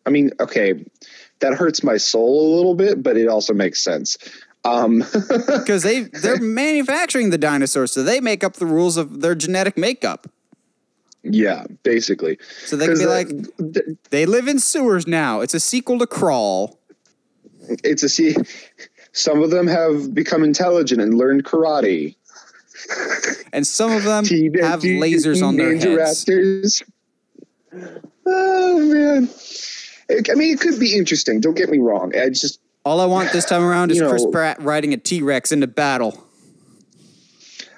[0.05, 0.83] I mean, okay,
[1.39, 4.17] that hurts my soul a little bit, but it also makes sense.
[4.63, 5.03] Um,
[5.47, 9.77] Because they they're manufacturing the dinosaurs, so they make up the rules of their genetic
[9.77, 10.27] makeup.
[11.23, 12.37] Yeah, basically.
[12.65, 13.29] So they can 'Cause be the- uh, like,
[13.73, 15.41] the- they live in sewers now.
[15.41, 16.79] It's a sequel to Crawl.
[17.83, 18.35] it's a see.
[19.13, 22.15] Some of them have become intelligent and learned karate.
[23.53, 26.25] And some of them have lasers on their heads.
[26.25, 26.83] Raptors.
[28.25, 29.29] Oh man.
[30.09, 31.39] It- I mean, it could be interesting.
[31.39, 32.13] Don't get me wrong.
[32.17, 35.21] I just All I want this time around is You Chris Pratt riding a T
[35.21, 36.23] Rex into battle.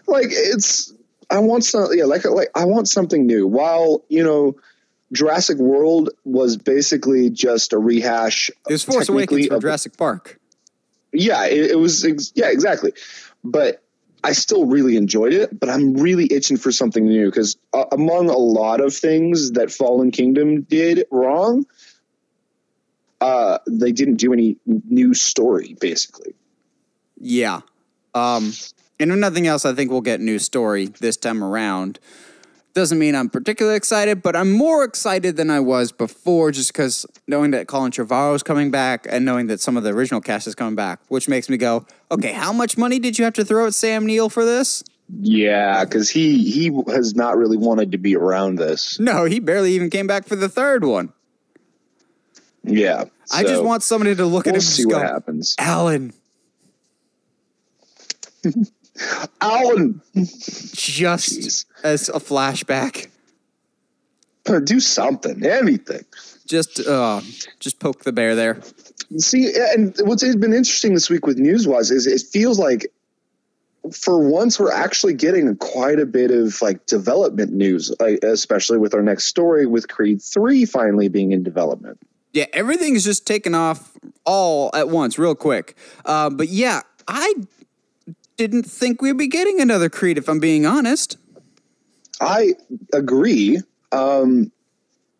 [0.07, 0.93] like it's.
[1.29, 1.87] I want some.
[1.93, 3.47] Yeah, like like I want something new.
[3.47, 4.55] While you know,
[5.11, 8.49] Jurassic World was basically just a rehash.
[8.69, 10.39] It was Force Awakens technically for of- Jurassic Park.
[11.11, 12.03] Yeah, it, it was.
[12.05, 12.93] Ex- yeah, exactly.
[13.43, 13.83] But
[14.23, 15.59] I still really enjoyed it.
[15.59, 19.71] But I'm really itching for something new because uh, among a lot of things that
[19.71, 21.65] Fallen Kingdom did wrong,
[23.21, 25.75] uh, they didn't do any new story.
[25.79, 26.33] Basically,
[27.19, 27.61] Yeah.
[28.15, 28.53] Um,
[29.03, 31.99] and if nothing else, I think we'll get a new story this time around.
[32.73, 37.05] Doesn't mean I'm particularly excited, but I'm more excited than I was before just because
[37.27, 40.47] knowing that Colin Trevorrow is coming back and knowing that some of the original cast
[40.47, 43.45] is coming back, which makes me go, okay, how much money did you have to
[43.45, 44.83] throw at Sam Neill for this?
[45.21, 48.99] yeah, because he he has not really wanted to be around this.
[48.99, 51.11] No, he barely even came back for the third one.
[52.63, 55.55] Yeah, I just want somebody to look at We'll him and see what happens.
[55.59, 56.13] Alan,
[59.41, 61.65] Alan, just Jeez.
[61.83, 63.07] as a flashback.
[64.65, 66.05] do something, anything.
[66.45, 67.21] Just, uh,
[67.59, 68.59] just poke the bear there.
[69.17, 72.87] See, and what's been interesting this week with news Newswise is it feels like
[73.91, 77.91] for once we're actually getting quite a bit of like development news,
[78.23, 81.99] especially with our next story with Creed 3 finally being in development.
[82.31, 83.91] Yeah, everything's just taken off
[84.25, 85.75] all at once, real quick.
[86.05, 87.33] Uh, but yeah, I
[88.37, 91.17] didn't think we'd be getting another Creed, if I'm being honest.
[92.21, 92.53] I
[92.93, 93.59] agree.
[93.91, 94.51] Um,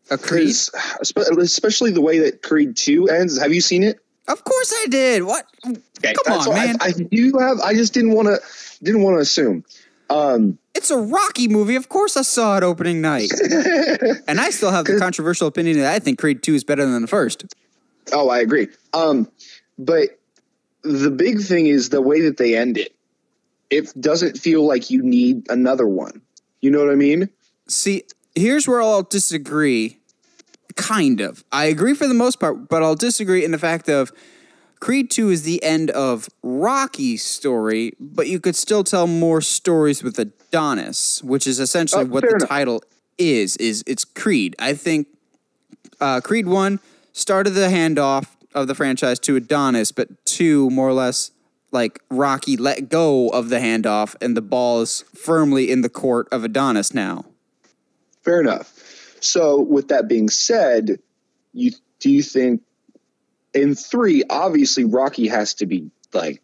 [0.10, 0.50] A Creed?
[0.50, 3.40] especially the way that Creed 2 ends.
[3.40, 4.00] Have you seen it?
[4.28, 5.24] Of course I did.
[5.24, 5.46] What?
[5.64, 6.78] Come That's on, man.
[6.80, 7.60] I, I do have.
[7.60, 8.40] I just didn't want to.
[8.82, 9.66] Didn't want to assume.
[10.10, 11.76] Um, it's a Rocky movie.
[11.76, 13.32] Of course I saw it opening night.
[14.28, 17.02] and I still have the controversial opinion that I think Creed 2 is better than
[17.02, 17.46] the first.
[18.12, 18.68] Oh, I agree.
[18.94, 19.30] Um,
[19.78, 20.20] but
[20.84, 22.94] the big thing is the way that they end it.
[23.74, 26.22] It doesn't feel like you need another one.
[26.62, 27.30] You know what I mean?
[27.68, 28.04] See,
[28.36, 29.98] here's where I'll disagree.
[30.76, 31.44] Kind of.
[31.52, 34.12] I agree for the most part, but I'll disagree in the fact of
[34.80, 40.04] Creed 2 is the end of Rocky's story, but you could still tell more stories
[40.04, 42.50] with Adonis, which is essentially Oh, what the enough.
[42.50, 42.84] title
[43.18, 43.56] is.
[43.58, 44.56] Is it's Creed.
[44.60, 45.08] I think
[46.02, 46.80] uh, Creed 1
[47.14, 51.32] started the handoff of the franchise to Adonis, but 2 more or less
[51.74, 56.28] like Rocky let go of the handoff and the ball is firmly in the court
[56.32, 57.26] of Adonis now.
[58.22, 58.80] Fair enough.
[59.20, 61.00] So, with that being said,
[61.54, 62.62] you do you think
[63.54, 66.42] in three, obviously Rocky has to be like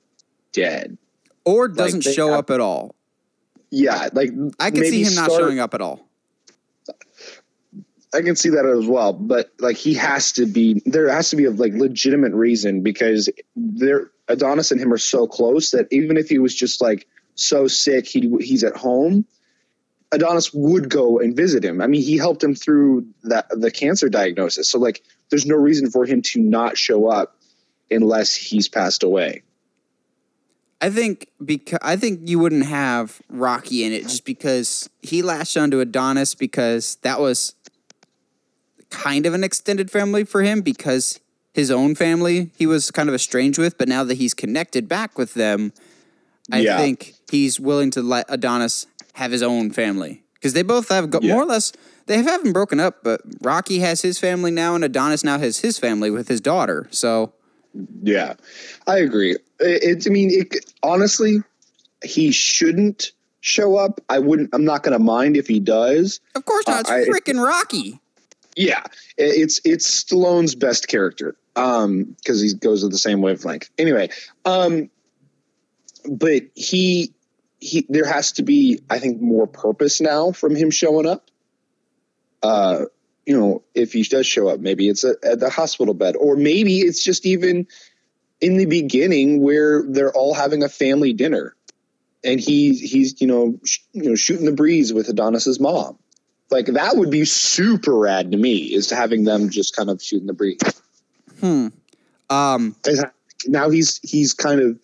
[0.51, 0.97] dead.
[1.45, 2.95] or doesn't they show have- up at all.
[3.71, 6.08] Yeah, like I can see him not showing up at all.
[8.13, 11.35] I can see that as well, but like he has to be there has to
[11.35, 16.17] be a like legitimate reason because there Adonis and him are so close that even
[16.17, 19.25] if he was just like so sick he he's at home,
[20.11, 21.81] Adonis would go and visit him.
[21.81, 24.69] I mean, he helped him through that the cancer diagnosis.
[24.69, 27.35] So like there's no reason for him to not show up
[27.91, 29.43] unless he's passed away.
[30.81, 35.57] I think because I think you wouldn't have Rocky in it just because he latched
[35.57, 37.53] onto Adonis because that was
[38.89, 41.19] kind of an extended family for him because
[41.53, 45.17] his own family he was kind of estranged with, but now that he's connected back
[45.17, 45.73] with them,
[46.51, 46.77] I Yeah.
[46.77, 51.19] think he's willing to let Adonis have his own family because they both have go-
[51.21, 51.33] Yeah.
[51.33, 51.71] more or less
[52.07, 55.77] they haven't broken up, but Rocky has his family now, and Adonis now has his
[55.77, 56.87] family with his daughter.
[56.91, 57.33] So
[58.01, 58.33] Yeah,
[58.87, 59.33] I agree.
[59.59, 61.43] It, it, I mean, it, honestly,
[62.03, 64.01] he shouldn't show up.
[64.09, 64.49] I wouldn't.
[64.53, 66.19] I'm not going to mind if he does.
[66.33, 66.81] of course not.
[66.81, 67.99] It's Uh, freaking Rocky.
[68.59, 68.83] Yeah,
[69.17, 73.69] it's it's Stallone's best character um because he goes with the same wavelength.
[73.77, 74.09] Anyway,
[74.43, 74.89] um
[76.05, 77.13] but he
[77.59, 81.31] he there has to be I think more purpose now from him showing up.
[82.43, 82.85] Uh
[83.25, 86.35] you know, if he does show up, maybe it's at, at the hospital bed or
[86.35, 87.65] maybe it's just even
[88.41, 91.55] in the beginning where they're all having a family dinner
[92.25, 95.97] and he he's you know sh- you know shooting the breeze with Adonis's mom.
[96.51, 100.01] Like that would be super rad to me is to having them just kind of
[100.01, 100.59] shooting the breeze.
[101.39, 101.67] Hmm.
[102.29, 102.75] Um,
[103.47, 104.79] now he's he's kind of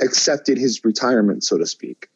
[0.00, 2.08] accepted his retirement, so to speak.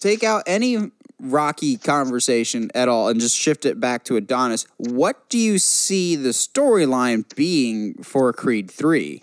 [0.00, 4.66] take out any Rocky conversation at all and just shift it back to Adonis.
[4.78, 9.22] What do you see the storyline being for Creed 3?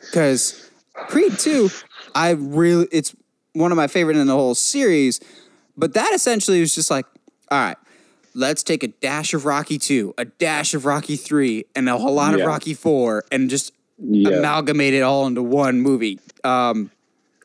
[0.00, 1.70] Because Creed 2,
[2.14, 3.14] I really, it's
[3.52, 5.20] one of my favorite in the whole series,
[5.76, 7.06] but that essentially was just like,
[7.50, 7.76] all right,
[8.34, 12.14] let's take a dash of Rocky 2, a dash of Rocky 3, and a whole
[12.14, 12.40] lot Yeah.
[12.40, 14.30] of Rocky 4, and just Yeah.
[14.30, 16.18] amalgamate it all into one movie.
[16.44, 16.90] Um,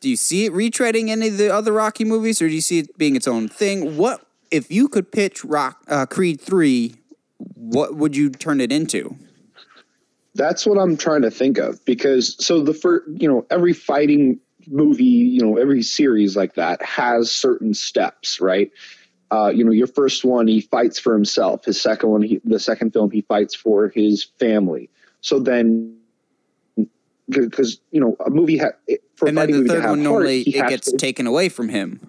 [0.02, 2.80] do you see it retreading any of the other Rocky movies, or do you see
[2.80, 3.98] it being its own thing?
[3.98, 6.96] What if you could pitch Rock uh, Creed three?
[7.56, 9.16] What would you turn it into?
[10.36, 14.40] That's what I'm trying to think of because so the first, you know, every fighting
[14.68, 18.72] movie, you know, every series like that has certain steps, right?
[19.34, 21.66] Uh, you know, your first one, he fights for himself.
[21.66, 24.90] His second one, he, the second film, he fights for his family.
[25.22, 25.98] So then,
[27.30, 28.78] because you know, a movie ha-
[29.16, 31.26] for a And then the movie third one heart, normally he it gets to- taken
[31.26, 32.00] away from him,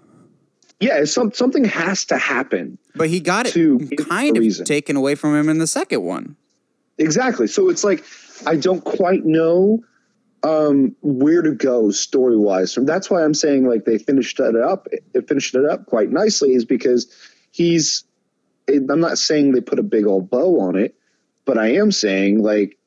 [0.80, 2.76] yeah, some, something has to happen.
[2.94, 3.54] but he got it
[4.08, 4.66] kind of reason.
[4.66, 6.36] taken away from him in the second one.
[6.98, 7.46] Exactly.
[7.46, 8.04] So it's like
[8.46, 9.82] I don't quite know
[10.44, 12.70] um, where to go story wise.
[12.72, 14.86] So that's why I'm saying like they finished it up.
[15.14, 17.12] It finished it up quite nicely, is because
[17.50, 18.04] he's.
[18.68, 20.94] I'm not saying they put a big old bow on it,
[21.44, 22.78] but I am saying like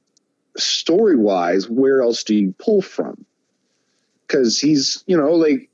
[0.58, 3.26] story wise, where else do you pull from?
[4.28, 5.70] Because he's, you know, like,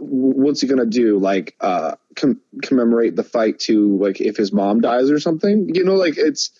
[0.00, 1.18] what's he gonna do?
[1.18, 5.70] Like, uh, com- commemorate the fight to like if his mom dies or something?
[5.74, 6.50] You know, like it's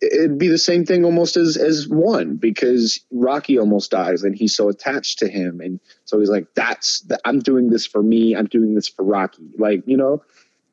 [0.00, 4.54] it'd be the same thing almost as as one because Rocky almost dies and he's
[4.54, 8.36] so attached to him and so he's like that's the, I'm doing this for me
[8.36, 10.22] I'm doing this for Rocky like you know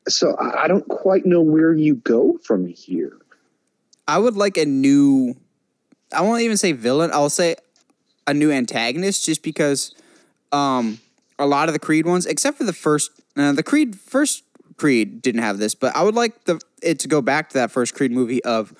[0.08, 3.18] so I, I don't quite know where you go from here
[4.06, 5.36] I would like a new.
[6.12, 7.10] I won't even say villain.
[7.12, 7.56] I'll say
[8.26, 9.94] a new antagonist, just because
[10.52, 11.00] um,
[11.38, 14.44] a lot of the Creed ones, except for the first, uh, the Creed first
[14.76, 17.70] Creed didn't have this, but I would like the it to go back to that
[17.70, 18.74] first Creed movie of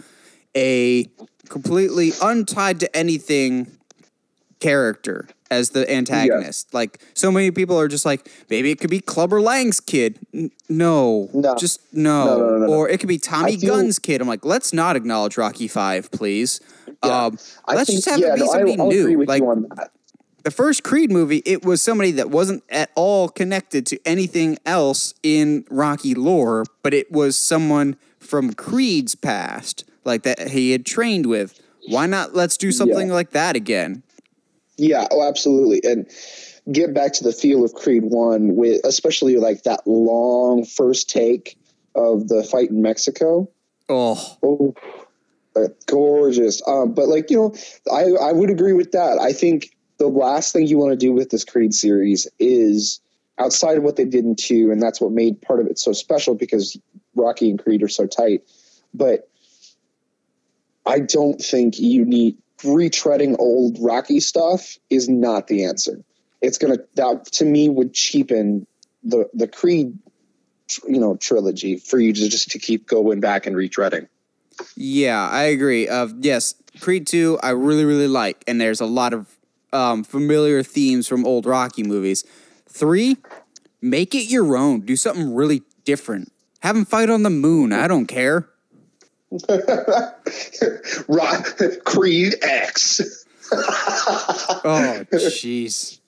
[0.57, 1.07] a
[1.49, 3.71] completely untied to anything
[4.61, 6.73] character as the antagonist.
[6.73, 10.19] Like so many people are just like, maybe it could be Clubber Lang's kid.
[10.33, 11.55] N- no, No.
[11.57, 12.39] just no.
[12.39, 12.67] No, no.
[12.73, 14.21] Or it could be Tommy feel- Gunn's kid.
[14.21, 16.61] I'm like, let's not acknowledge Rocky Five, please.
[17.05, 17.27] Yeah.
[17.27, 17.39] Um,
[17.69, 19.25] let's think- just have yeah, it be somebody I'll new.
[19.25, 19.91] Like that.
[20.45, 25.13] the first Creed movie, it was somebody that wasn't at all connected to anything else
[25.23, 31.27] in Rocky lore, but it was someone from Creed's past, like that he had trained
[31.27, 31.61] with.
[31.89, 32.35] Why not?
[32.35, 34.03] Let's do something like that again.
[34.77, 35.81] Yeah, oh, absolutely.
[35.85, 36.09] And
[36.73, 41.59] get back to the feel of Creed One with especially like that long first take
[41.95, 43.49] of the fight in Mexico.
[43.89, 44.75] Oh, Oh,
[45.57, 46.63] uh, gorgeous.
[46.67, 47.55] Um, but like you know,
[47.93, 49.19] I I would agree with that.
[49.21, 53.01] I think the last thing you want to do with this Creed series is
[53.39, 55.93] outside of what they did in two, and that's what made part of it so
[55.93, 56.77] special because
[57.15, 58.43] Rocky and Creed are so tight.
[58.93, 59.29] But
[60.87, 66.03] I don't think you need retreading old Rocky stuff is not the answer.
[66.41, 68.67] It's gonna that to me would cheapen
[69.03, 69.99] the the Creed
[70.87, 74.09] you know trilogy for you to just to keep going back and retreading.
[74.77, 75.89] yeah, I agree.
[75.89, 79.37] Uh, yes, Creed 2, I really, really like, and there's a lot of
[79.73, 82.25] um, familiar themes from old Rocky movies.
[82.69, 83.17] Three,
[83.81, 84.81] make it your own.
[84.81, 86.33] Do something really different.
[86.61, 87.73] Have him fight on the moon.
[87.73, 88.49] I don't care.
[91.09, 93.01] Rock, Creed X.
[94.67, 96.01] Oh, jeez.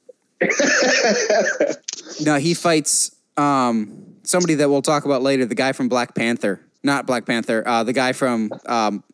[2.25, 5.45] no, he fights um, somebody that we'll talk about later.
[5.45, 7.63] The guy from Black Panther, not Black Panther.
[7.67, 9.05] Uh, the guy from um,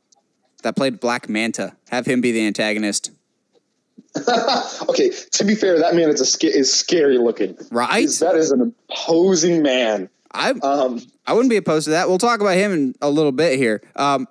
[0.63, 1.77] that played Black Manta.
[1.91, 3.11] Have him be the antagonist,
[4.89, 7.57] okay, to be fair, that man is a sca- is scary looking.
[7.71, 8.09] right?
[8.21, 10.09] That is an imposing man.
[10.35, 12.09] I Um, I wouldn't be opposed to that.
[12.09, 13.83] We'll talk about him in a little bit here.
[13.97, 14.27] Um,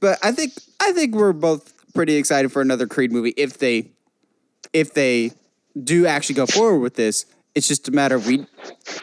[0.00, 3.90] but I think I think we're both pretty excited for another Creed movie if they
[4.72, 5.32] if they
[5.82, 7.26] do actually go forward with this.
[7.54, 8.46] It's just a matter of we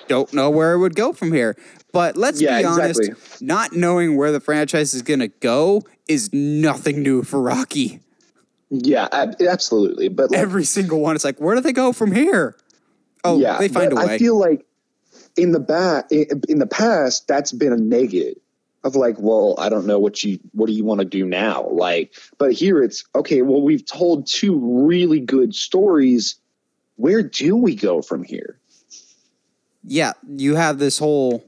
[0.07, 1.57] don't know where it would go from here.
[1.91, 3.45] But let's Yeah, be honest, exactly.
[3.45, 7.99] not knowing where the franchise is going to go is nothing new for Rocky.
[8.69, 10.07] yeah, ab- absolutely.
[10.09, 12.55] But like, Every single one, it's like, where do they go from here?
[13.23, 14.03] Oh, yeah, they find a way.
[14.15, 14.65] I feel like
[15.37, 18.37] in the back, in the past, that's been a negative
[18.83, 21.67] of like, well, I don't know what you, what do you want to do now?
[21.69, 23.41] Like, but here it's okay.
[23.41, 26.35] Well, we've told two really good stories.
[26.95, 28.59] Where do we go from here?
[29.87, 31.43] yeah, you have this whole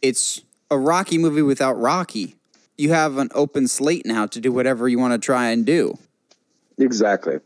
[0.00, 0.40] it's
[0.70, 2.36] a Rocky movie without Rocky.
[2.76, 5.98] You have an open slate now to do whatever you want to try and do.
[6.78, 7.38] Exactly.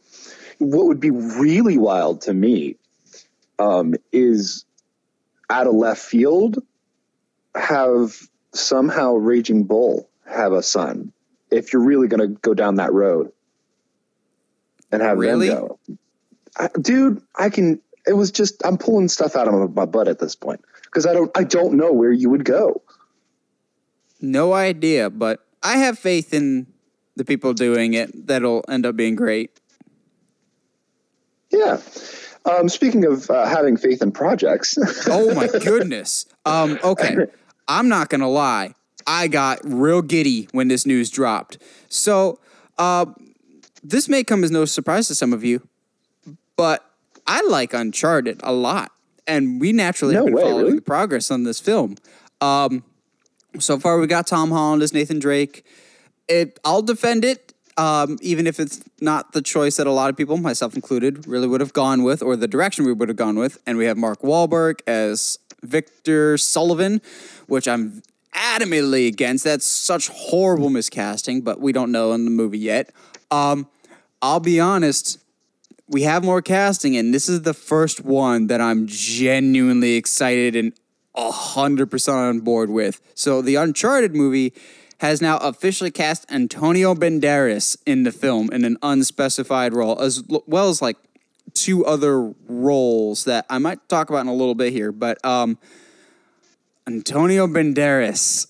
[0.59, 2.77] What would be really wild to me
[3.59, 4.65] um, is
[5.51, 6.59] out of left field
[7.55, 8.17] have
[8.53, 11.13] somehow Raging Bull have a son.
[11.51, 13.33] If you're really going to go down that road
[14.93, 15.49] and have Really?
[15.49, 15.79] them go,
[16.57, 17.81] I, dude, I can.
[18.07, 21.13] It was just I'm pulling stuff out of my butt at this point because I
[21.13, 22.83] don't I don't know where you would go.
[24.21, 26.67] No idea, but I have faith in
[27.17, 29.59] the people doing it that'll end up being great.
[31.51, 31.79] Yeah.
[32.49, 34.79] Um, speaking of uh, having faith in projects,
[35.09, 36.27] Oh my goodness.
[36.45, 37.17] Um, okay.
[37.67, 38.75] I'm not gonna lie.
[39.07, 41.59] I got real giddy when this news dropped.
[41.89, 42.39] So
[42.79, 43.07] uh,
[43.83, 45.67] this may come as no surprise to some of you,
[46.57, 46.85] but
[47.27, 48.93] I like Uncharted a lot.
[49.27, 50.75] And we naturally No have been way, following really?
[50.77, 51.97] the progress on this film.
[52.41, 52.83] Um,
[53.59, 55.65] so far we got Tom Holland as Nathan Drake.
[56.29, 57.48] It I'll defend it.
[57.79, 61.47] Um, even if it's not the choice that a lot of people, myself included, really
[61.47, 63.57] would have gone with, or the direction we would have gone with.
[63.67, 67.01] And we have Mark Wahlberg as Victor Sullivan,
[67.47, 68.03] which I'm
[68.35, 69.45] adamantly against.
[69.45, 72.91] That's such horrible miscasting, but we don't know in the movie yet.
[73.31, 73.69] Um,
[74.21, 75.19] I'll be honest,
[75.89, 80.73] we have more casting, and this is the first one that I'm genuinely excited and
[81.17, 83.01] 100% on board with.
[83.15, 84.53] So, the Uncharted movie
[84.99, 90.69] has now officially cast Antonio Banderas in the film in an unspecified role, as well
[90.69, 90.97] as like
[91.55, 94.93] two other roles that I might talk about in a little bit here.
[94.93, 95.59] But um,
[96.87, 98.49] Antonio Banderas,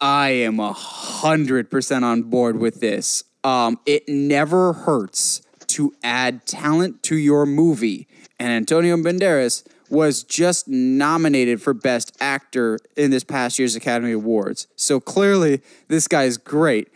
[0.00, 3.24] I am a hundred percent on board with this.
[3.44, 10.68] Um, it never hurts to add talent to your movie, and Antonio Banderas was just
[10.68, 14.66] nominated for Best Actor in this past year's Academy Awards.
[14.76, 16.88] So clearly, this guy is great,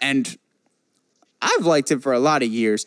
[0.00, 0.36] and
[1.42, 2.86] I've liked him for a lot of years.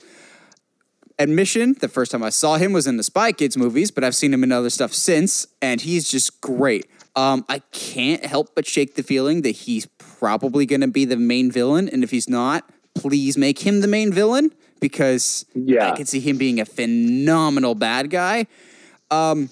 [1.18, 4.16] Admission, the first time I saw him was in the Spy Kids movies, but I've
[4.16, 6.90] seen him in other stuff since, and he's just great.
[7.16, 11.18] Um, I can't help but shake the feeling that he's probably going to be the
[11.18, 15.92] main villain, and if he's not, please make him the main villain because Yeah.
[15.92, 18.48] I can see him being a phenomenal bad guy.
[19.12, 19.50] Um,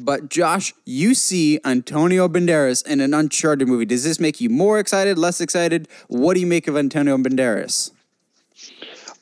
[0.00, 3.84] but Josh, you see Antonio Banderas in an Uncharted movie.
[3.84, 5.88] Does this make you more excited, less excited?
[6.08, 7.92] What do you make of Antonio Banderas?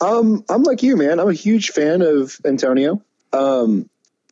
[0.01, 1.21] Um, I'm like you, man.
[1.21, 3.01] I'm a huge fan of Antonio.
[3.33, 3.89] Um,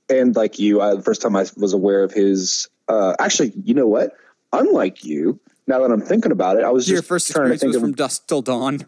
[0.09, 3.75] and like you, I, the first time I was aware of his, uh, actually, you
[3.75, 4.12] know what?
[4.53, 7.59] Unlike you, now that I'm thinking about it, I was Your just first trying to
[7.59, 7.83] think was of.
[7.83, 8.85] from Dusk Till Dawn.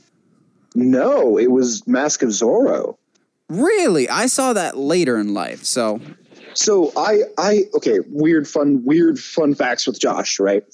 [0.74, 2.96] no, it was Mask of Zorro.
[3.48, 4.08] Really?
[4.08, 5.64] I saw that later in life.
[5.64, 6.00] So,
[6.54, 10.64] So I, I, okay, weird fun, weird fun facts with Josh, right?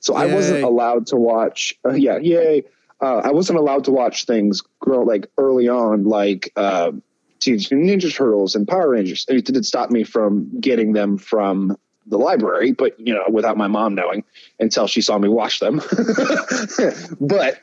[0.00, 1.78] So I wasn't allowed to watch.
[1.84, 2.64] Uh, yeah, yay!
[3.00, 6.92] Uh, I wasn't allowed to watch things grow like early on, like uh,
[7.40, 9.24] Teenage Ninja Turtles and Power Rangers.
[9.28, 11.76] It didn't stop me from getting them from
[12.06, 14.24] the library, but you know, without my mom knowing
[14.58, 15.80] until she saw me watch them.
[17.20, 17.60] but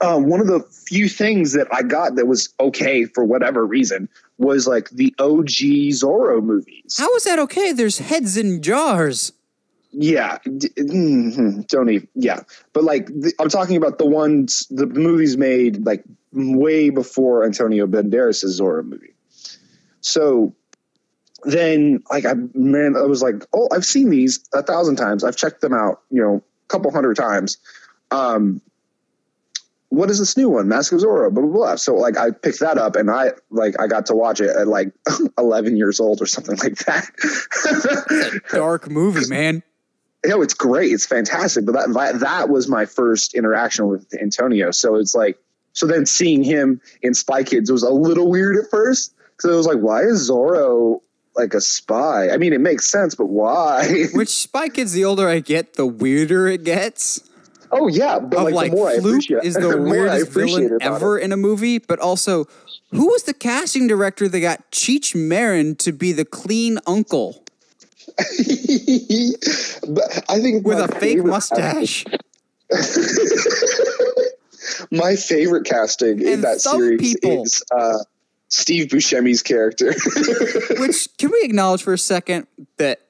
[0.00, 4.08] um, one of the few things that I got that was okay for whatever reason
[4.38, 6.96] was like the OG Zorro movies.
[6.98, 7.72] how is that okay?
[7.72, 9.32] There's heads in jars.
[9.96, 12.08] Yeah, mhm, don't even.
[12.14, 12.40] Yeah,
[12.72, 17.86] but like the, I'm talking about the ones the movies made like way before Antonio
[17.86, 19.14] Banderas' Zorro movie.
[20.00, 20.52] So
[21.44, 25.22] then, like I man, I was like, oh, I've seen these a thousand times.
[25.22, 27.58] I've checked them out, you know, a couple hundred times.
[28.10, 28.60] Um,
[29.96, 30.68] what is this new one?
[30.68, 31.76] Mask of Zorro, blah blah blah.
[31.76, 34.68] So like I picked that up and I like I got to watch it at
[34.68, 34.92] like
[35.38, 38.42] 11 years old or something like that.
[38.50, 39.62] Dark movie, man.
[40.24, 40.92] no, it's great.
[40.92, 41.66] It's fantastic.
[41.66, 44.70] But that, that that was my first interaction with Antonio.
[44.70, 45.38] So it's like,
[45.72, 49.14] so then seeing him in Spy Kids was a little weird at first.
[49.40, 51.00] So it was like, why is Zorro
[51.36, 52.30] like a spy.
[52.30, 54.06] I mean, it makes sense, but why?
[54.14, 57.28] Which Spy Kids, the older I get, the weirder it gets.
[57.74, 60.78] Oh yeah, but Of like, like, the more I appreciate, is the I weirdest villain
[60.80, 62.46] ever in a movie, but also,
[62.90, 67.44] who was the casting director that got Cheech Marin to be the clean uncle
[68.16, 68.26] but
[70.28, 72.04] I think with a fake mustache?
[74.90, 77.98] My favorite casting in that series people- is uh,
[78.48, 79.94] Steve Buscemi's character.
[80.78, 82.46] Which can we acknowledge for a second
[82.76, 83.00] that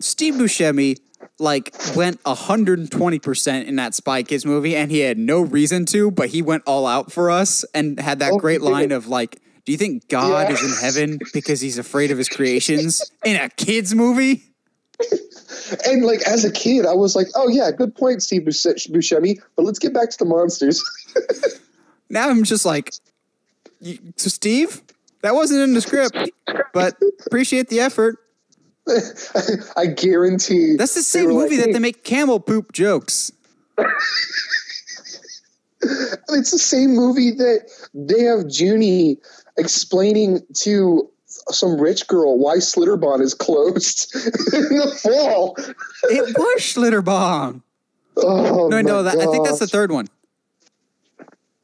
[0.00, 0.98] Steve Buscemi
[1.38, 6.28] like went 120% in that Spy Kids movie and he had no reason to, but
[6.30, 9.72] he went all out for us and had that Oh, great line of like, do
[9.72, 10.54] you think God Yeah.
[10.54, 14.44] is in heaven because he's afraid of his creations in a kids movie?
[15.86, 19.40] and like as a kid, I was like, "Oh yeah, good point, Steve Bus- Buscemi."
[19.56, 20.82] But let's get back to the monsters.
[22.12, 22.92] Now I'm just like,
[24.16, 24.82] so Steve,
[25.22, 26.16] that wasn't in the script,
[26.74, 28.18] but appreciate the effort.
[29.76, 33.32] I guarantee That's the same were like, movie that "Hey, they make camel poop jokes.
[35.82, 39.16] It's the same movie that they have Junie
[39.56, 44.14] explaining to some rich girl why Slitterbond is closed
[44.52, 45.56] in the fall.
[46.04, 47.62] It was Schlitterbahn.
[48.16, 50.06] Oh, No, no, that, I think that's the third one.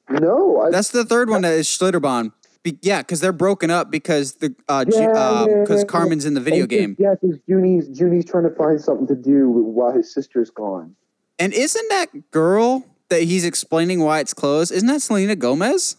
[0.09, 2.33] No, I, That's the third one that is Schlitterbahn.
[2.67, 6.35] Be, yeah, because they're broken up because the uh, because Yeah, yeah, yeah, Carmen's in
[6.35, 6.97] the video And game.
[6.99, 10.97] Yeah, because Junie's Junie's trying to find something to do while his sister's gone.
[11.39, 14.73] And isn't that girl that he's explaining why it's closed?
[14.73, 15.95] Isn't that Selena Gomez?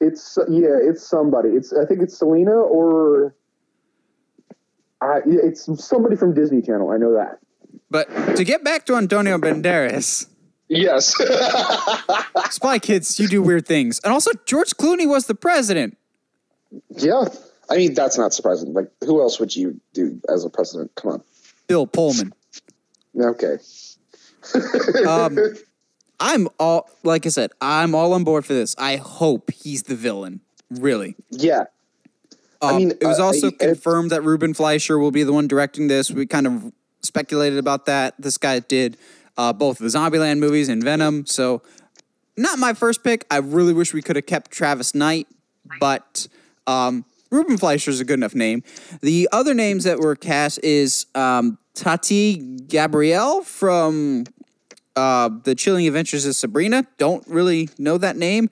[0.00, 1.48] It's yeah, it's somebody.
[1.48, 3.34] It's I think it's Selena or
[5.00, 6.88] I it's somebody from Disney Channel.
[6.92, 7.40] I know that.
[7.90, 10.28] But to get back to Antonio Banderas,
[10.68, 11.14] yes.
[12.50, 14.00] Spy Kids, you do weird things.
[14.04, 15.96] And also, George Clooney was the president.
[16.90, 17.24] yeah.
[17.70, 18.72] I mean, that's not surprising.
[18.72, 20.90] Like, who else would you do as a president?
[20.94, 21.22] Come on.
[21.66, 22.32] Bill Pullman.
[23.18, 23.58] Okay.
[25.06, 25.36] Um,
[26.20, 28.74] I'm all like I said, I'm all on board for this.
[28.78, 30.40] I hope he's the villain.
[30.70, 31.14] Really.
[31.30, 31.64] Yeah.
[32.62, 35.46] Um, mean, it was uh, also I- confirmed that Ruben Fleischer will be the one
[35.46, 36.10] directing this.
[36.10, 38.14] We kind of speculated about that.
[38.18, 38.96] This guy did
[39.38, 41.24] uh, both the Zombieland movies and Venom.
[41.24, 41.62] So,
[42.36, 43.24] not my first pick.
[43.30, 45.26] I really wish we could have kept Travis Knight,
[45.80, 46.28] but
[46.66, 48.62] um, Ruben Fleischer is a good enough name.
[49.00, 54.24] The other names that were cast is um, Tati Gabrielle from
[54.94, 56.86] uh, The Chilling Adventures of Sabrina.
[56.96, 58.50] Don't really know that name.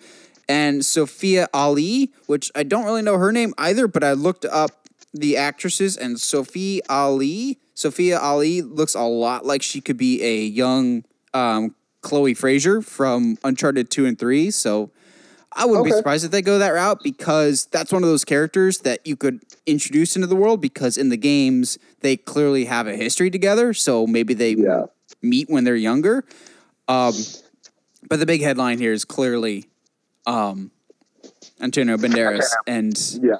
[0.48, 4.85] And Sophia Ali, which I don't really know her name either, but I looked up
[5.16, 10.40] the actresses, and Sophie Ali, Sophia Ali looks a lot like she could be a
[10.44, 11.04] young
[11.34, 14.50] um, Chloe Frazer from Uncharted 2 and 3.
[14.50, 14.90] So
[15.52, 18.78] I wouldn't be surprised if they go that route because that's one of those characters
[18.80, 22.94] that you could introduce into the world because in the games they clearly have a
[22.94, 23.72] history together.
[23.74, 24.84] So maybe they Yeah.
[25.22, 26.24] meet when they're younger.
[26.88, 27.14] Um,
[28.08, 29.66] but the big headline here is clearly
[30.26, 30.70] um,
[31.60, 33.36] Antonio Banderas, and Yeah.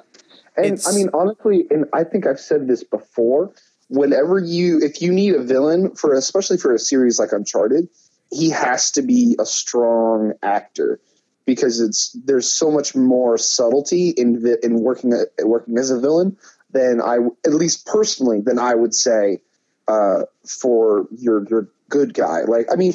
[0.57, 3.51] And It's- I mean, honestly, and I think I've said this before.
[3.89, 7.87] Whenever you, if you need a villain for, especially for a series like Uncharted,
[8.31, 10.99] he has to be a strong actor
[11.45, 16.35] because it's there's so much more subtlety in in working working as a villain
[16.71, 19.39] than I, at least personally, than I would say
[19.87, 22.41] uh, for your your good guy.
[22.41, 22.93] Like, I mean,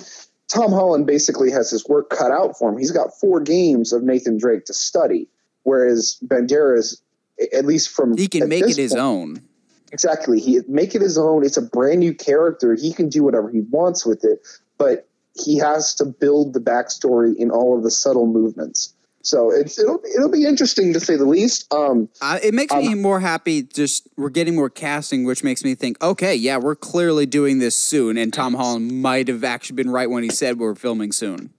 [0.49, 2.77] Tom Holland basically has his work cut out for him.
[2.77, 5.27] He's got four games of Nathan Drake to study,
[5.63, 7.01] whereas Banderas,
[7.53, 9.43] at least from he can make it his point- own.
[9.93, 10.41] Exactly.
[10.41, 11.45] He make it his own.
[11.45, 12.75] It's a brand new character.
[12.75, 14.41] He can do whatever he wants with it,
[14.79, 18.95] but he has to build the backstory in all of the subtle movements.
[19.21, 21.73] So it's it'll it'll be interesting to say the least.
[21.73, 23.63] Um, Uh, it makes me more happy.
[23.63, 27.77] Just we're getting more casting, which makes me think, okay, yeah, we're clearly doing this
[27.77, 28.17] soon.
[28.17, 31.51] And Tom Holland might have actually been right when he said we're filming soon.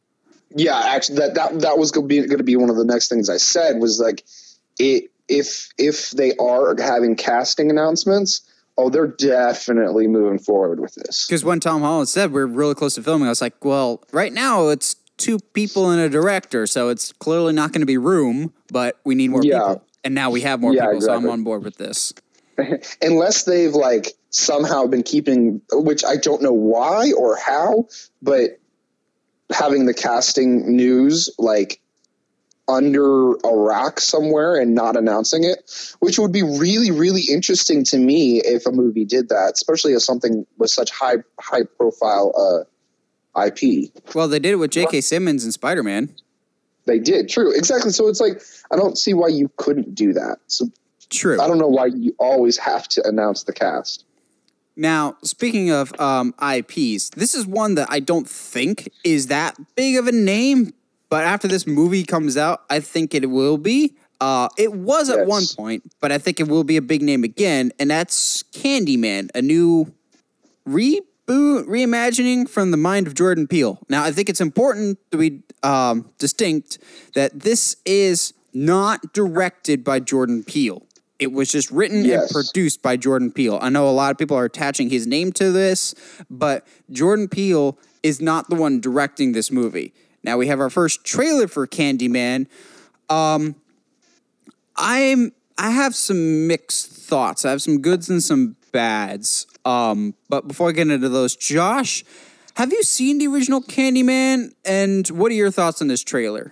[0.55, 2.83] yeah, actually, that that that was going to be going to be one of the
[2.85, 4.25] next things I said was like,
[4.77, 8.41] it if if they are having casting announcements,
[8.77, 11.25] oh, they're definitely moving forward with this.
[11.27, 14.33] Because when Tom Holland said we're really close to filming, I was like, well, right
[14.33, 18.53] now it's two people and a director, so it's clearly not going to be room,
[18.71, 19.59] but we need more Yeah.
[19.59, 19.85] people.
[20.03, 22.13] And now we have more Yeah, people, so I'm on board with this.
[23.01, 27.87] unless they've like somehow been keeping which i don't know why or how
[28.21, 28.59] but
[29.51, 31.79] having the casting news like
[32.67, 37.97] under a rock somewhere and not announcing it which would be really really interesting to
[37.97, 42.31] me if a movie did that especially as something with such high high profile
[43.35, 45.01] uh ip Well, they did it with J.K.
[45.01, 46.13] Simmons and Spider Man.
[46.85, 48.41] they did true exactly so it's like
[48.71, 50.67] i don't see why you couldn't do that so
[51.09, 51.39] True.
[51.39, 54.05] I don't know why you always have to announce the cast.
[54.75, 59.97] Now, speaking of um, IPs, this is one that I don't think is that big
[59.97, 60.73] of a name,
[61.13, 63.95] but after this movie comes out, I think it will be.
[64.19, 67.23] Uh, it was at one point, but I think it will be a big name
[67.23, 69.93] again, and that's Candyman, a new
[70.67, 73.77] reboot, reimagining from the mind of Jordan Peele.
[73.89, 76.79] Now, I think it's important to be um, distinct
[77.13, 80.81] that this is not directed by Jordan Peele.
[81.19, 82.23] It was just written Yes.
[82.23, 83.59] and produced by Jordan Peele.
[83.61, 85.93] I know a lot of people are attaching his name to this,
[86.27, 89.93] but Jordan Peele is not the one directing this movie.
[90.23, 92.47] Now we have our first trailer for Candyman.
[93.09, 93.55] Um,
[94.75, 97.45] I'm I have some mixed thoughts.
[97.45, 99.45] I have some goods and some bads.
[99.65, 102.03] Um, but before I get into those, Josh,
[102.55, 104.53] have you seen the original Candyman?
[104.65, 106.51] And what are your thoughts on this trailer?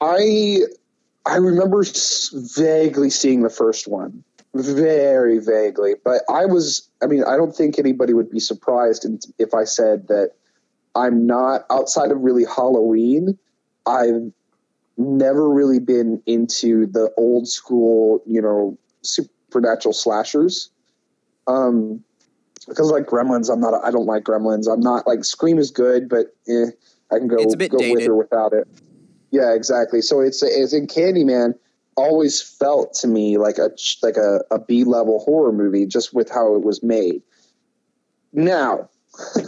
[0.00, 0.58] I
[1.26, 1.84] I remember
[2.32, 5.94] vaguely seeing the first one, very vaguely.
[6.04, 9.06] But I was, I mean, I don't think anybody would be surprised
[9.38, 10.32] if I said that
[10.94, 13.38] I'm not outside of really Halloween.
[13.86, 14.32] I've
[14.96, 20.70] never really been into the old school, you know, supernatural slashers.
[21.46, 22.02] Um,
[22.68, 23.74] because like Gremlins, I'm not.
[23.84, 24.72] I don't like Gremlins.
[24.72, 26.66] I'm not like Scream is good, but eh,
[27.12, 28.66] I can go It's a bit go with or without it.
[29.30, 30.00] Yeah, exactly.
[30.00, 31.54] So it's it's in Candyman.
[31.96, 33.70] Always felt to me like a
[34.02, 37.22] like a, a B level horror movie, just with how it was made.
[38.32, 38.88] Now,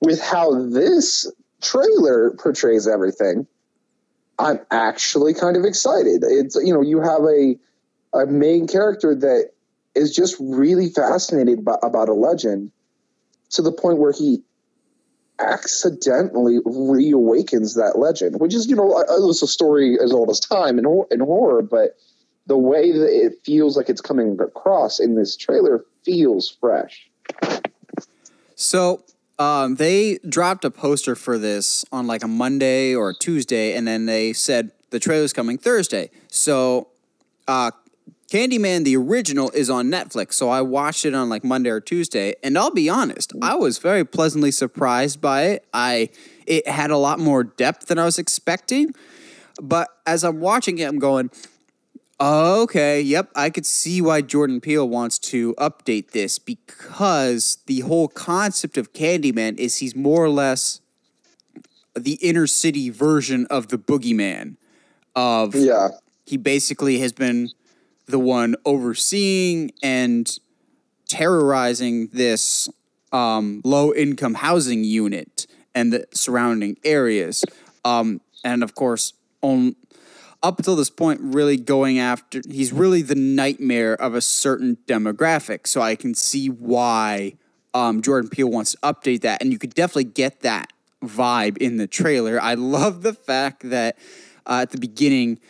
[0.00, 1.30] with how this
[1.62, 3.46] trailer portrays everything,
[4.38, 6.22] I'm actually kind of excited.
[6.22, 7.56] It's you know you have a
[8.12, 9.50] a main character that
[9.94, 12.70] is just really fascinated by, about a legend
[13.50, 14.42] to the point where he
[15.38, 20.78] accidentally reawakens that legend, which is you know it's a story as old as time
[20.78, 21.96] in, in horror, but
[22.46, 27.10] the way that it feels like it's coming across in this trailer feels fresh.
[28.54, 29.02] So
[29.38, 33.86] um, they dropped a poster for this on like a Monday or a Tuesday, and
[33.86, 36.10] then they said the trailer's coming Thursday.
[36.28, 36.88] So
[37.46, 37.70] uh,
[38.30, 40.34] Candyman, the original, is on Netflix.
[40.34, 43.78] So I watched it on like Monday or Tuesday, and I'll be honest, I was
[43.78, 45.66] very pleasantly surprised by it.
[45.72, 46.10] I
[46.46, 48.94] it had a lot more depth than I was expecting.
[49.60, 51.30] But as I'm watching it, I'm going,
[52.18, 58.08] Okay, yep, I could see why Jordan Peele wants to update this because the whole
[58.08, 60.80] concept of Candyman is he's more or less
[61.94, 64.56] the inner city version of the boogeyman.
[65.14, 65.88] Of Yeah,
[66.24, 67.50] he basically has been
[68.06, 70.38] the one overseeing and
[71.08, 72.68] terrorizing this
[73.12, 77.44] um, low income housing unit and the surrounding areas.
[77.84, 79.12] Um, and of course,
[79.42, 79.76] on
[80.42, 85.66] up until this point, really going after he's really the nightmare of a certain demographic.
[85.66, 87.34] So I can see why
[87.74, 90.72] um, Jordan Peele wants to update that, and you could definitely get that
[91.02, 92.40] vibe in the trailer.
[92.40, 93.98] I love the fact that
[94.46, 95.40] uh, at the beginning.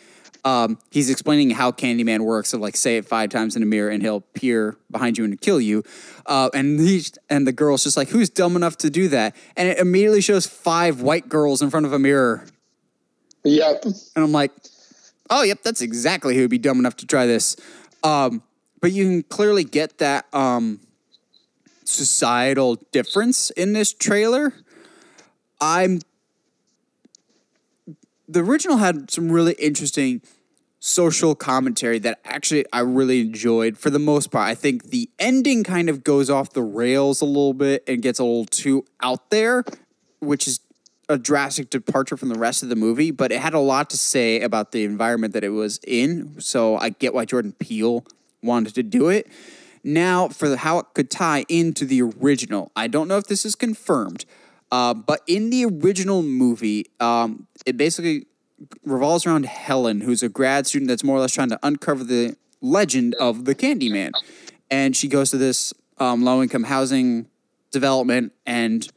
[0.45, 2.49] Um, he's explaining how Candyman works.
[2.49, 5.41] So, like, say it five times in a mirror, and he'll peer behind you and
[5.41, 5.83] kill you.
[6.25, 9.67] Uh, and he's, and the girl's just like, "Who's dumb enough to do that?" And
[9.67, 12.45] it immediately shows five white girls in front of a mirror.
[13.43, 13.83] yep.
[13.83, 14.51] And I'm like,
[15.29, 17.55] oh, yep, that's exactly who would be dumb enough to try this.
[18.03, 18.43] Um,
[18.81, 20.79] but you can clearly get that um,
[21.83, 24.53] societal difference in this trailer.
[25.59, 26.01] I'm.
[28.29, 30.21] The original had some really interesting
[30.79, 34.47] social commentary that actually I really enjoyed for the most part.
[34.47, 38.19] I think the ending kind of goes off the rails a little bit and gets
[38.19, 39.63] a little too out there,
[40.19, 40.59] which is
[41.09, 43.97] a drastic departure from the rest of the movie, but it had a lot to
[43.97, 46.39] say about the environment that it was in.
[46.39, 48.05] So I get why Jordan Peele
[48.41, 49.27] wanted to do it.
[49.83, 53.55] Now, for how it could tie into the original, I don't know if this is
[53.55, 54.25] confirmed,
[54.71, 58.25] uh, but in the original movie, um, it basically
[58.83, 62.35] revolves around Helen, who's a grad student that's more or less trying to uncover the
[62.59, 64.11] legend of the Candyman.
[64.69, 67.27] And she goes to this um, low income housing
[67.71, 68.87] development, and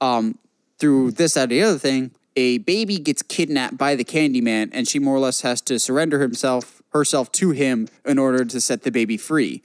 [0.00, 0.38] um,
[0.78, 4.98] through this, that, the other thing, a baby gets kidnapped by the Candyman, and she
[4.98, 8.90] more or less has to surrender himself herself to him in order to set the
[8.90, 9.62] baby free.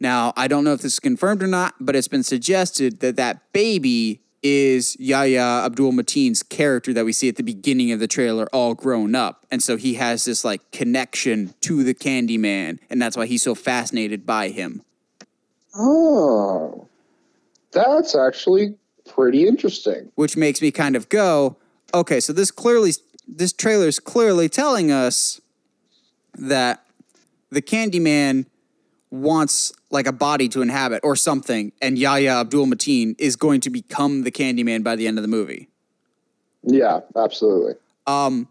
[0.00, 3.16] Now, I don't know if this is confirmed or not, but it's been suggested that
[3.16, 8.06] that baby is Yahya Abdul Mateen's character that we see at the beginning of the
[8.06, 13.02] trailer, all grown up, and so he has this like connection to the Candyman, and
[13.02, 14.82] that's why he's so fascinated by him.
[15.74, 16.88] Oh,
[17.72, 18.76] that's actually
[19.18, 20.12] pretty interesting.
[20.14, 21.56] which makes me kind of go,
[21.92, 22.92] okay, so this clearly,
[23.26, 25.40] this trailer is clearly telling us
[26.34, 26.84] that
[27.50, 28.46] the Candyman
[29.10, 33.70] wants like a body to inhabit or something, and Yahya Abdul Mateen is going to
[33.70, 35.68] become the Candyman by the end of the movie.
[36.62, 37.74] Yeah, absolutely.
[38.06, 38.48] Um,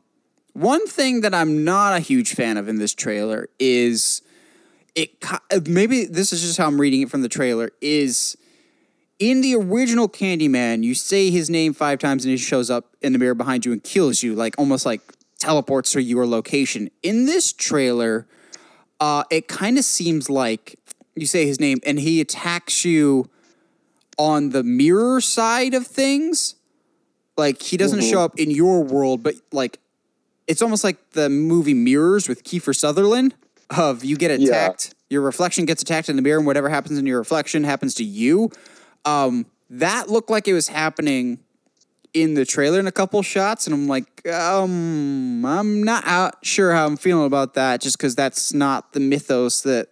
[0.54, 4.22] one thing that I'm not a huge fan of in this trailer is
[4.96, 5.12] it
[5.68, 8.36] maybe this is just how I'm reading it from the trailer is
[9.20, 13.14] in the original Candyman, you say his name five times and he shows up in
[13.14, 15.02] the mirror behind you and kills you, like almost like
[15.40, 16.90] teleports to your location.
[17.04, 18.28] In this trailer,
[19.00, 20.80] uh, it kind of seems like
[21.16, 23.30] you say his name and he attacks you
[24.18, 26.56] on the mirror side of things.
[27.38, 29.80] Like he doesn't show up in your world, but like
[30.48, 33.36] it's almost like the movie Mirrors with Kiefer Sutherland.
[33.70, 34.48] Of you get Yeah.
[34.48, 37.94] attacked, your reflection gets attacked in the mirror, and whatever happens in your reflection happens
[37.96, 38.50] to you.
[39.08, 41.40] Um, that looked like it was happening
[42.14, 46.74] in the trailer in a couple shots, and I'm like, um, I'm not out sure
[46.74, 49.90] how I'm feeling about that, just because that's not the mythos that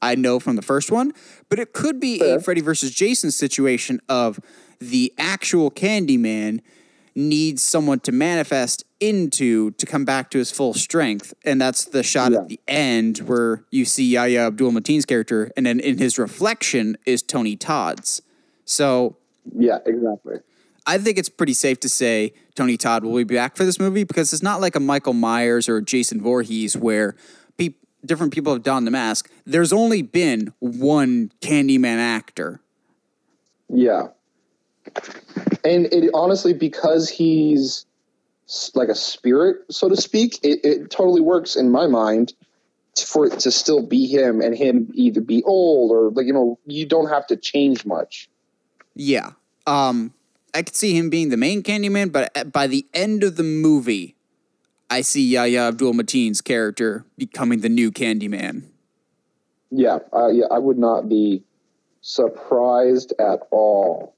[0.00, 1.12] I know from the first one.
[1.48, 4.40] But it could be a Freddy versus Jason situation of
[4.80, 6.60] the actual Candyman
[7.14, 11.34] needs someone to manifest into to come back to his full strength.
[11.44, 12.38] And that's the shot Yeah.
[12.38, 16.96] at the end where you see Yahya Abdul Mateen's character, and then in his reflection
[17.06, 18.22] is Tony Todd's.
[18.64, 19.16] So
[19.54, 20.36] Yeah, exactly.
[20.86, 24.04] I think it's pretty safe to say Tony Todd will be back for this movie
[24.04, 27.14] because it's not like a Michael Myers or Jason Voorhees where
[27.56, 29.30] pe- different people have donned the mask.
[29.46, 32.60] There's only been one Candyman actor.
[33.68, 34.08] Yeah.
[35.64, 37.86] And it honestly, because he's
[38.74, 42.34] like a spirit, so to speak, it, it totally works in my mind
[43.06, 46.58] for it to still be him and him either be old or like, you know,
[46.66, 48.28] you don't have to change much.
[48.94, 49.30] Yeah.
[49.66, 50.12] Um,
[50.54, 54.16] I could see him being the main Candyman, but by the end of the movie,
[54.90, 58.64] I see Yahya Abdul Mateen's character becoming the new Candyman.
[59.70, 60.00] Yeah.
[60.12, 60.46] Uh, yeah.
[60.50, 61.44] I would not be
[62.02, 64.14] surprised at all.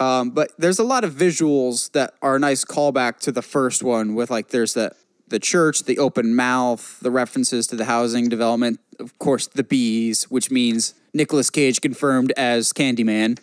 [0.00, 3.82] Um, but there's a lot of visuals that are a nice callback to the first
[3.82, 4.92] one with like there's the
[5.26, 10.24] the church, the open mouth, the references to the housing development, of course the bees,
[10.24, 13.38] which means Nicolas Cage confirmed as Candyman.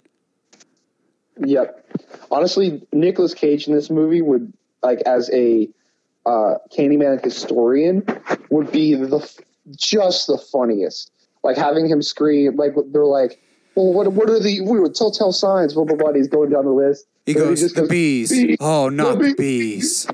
[1.40, 1.86] Yep.
[2.32, 4.52] Honestly, Nicolas Cage in this movie would
[4.84, 5.70] like as a
[6.26, 8.04] uh, Candyman historian
[8.50, 9.20] would be the
[9.76, 11.12] just the funniest.
[11.44, 13.40] Like having him scream, like they're like,
[13.76, 16.14] "Well, what what are the we were telltale signs?" Blah blah blah.
[16.14, 17.06] He's going down the list.
[17.26, 18.30] He And goes, just the bees.
[18.32, 20.08] "Bee." Oh, not the bee." bees.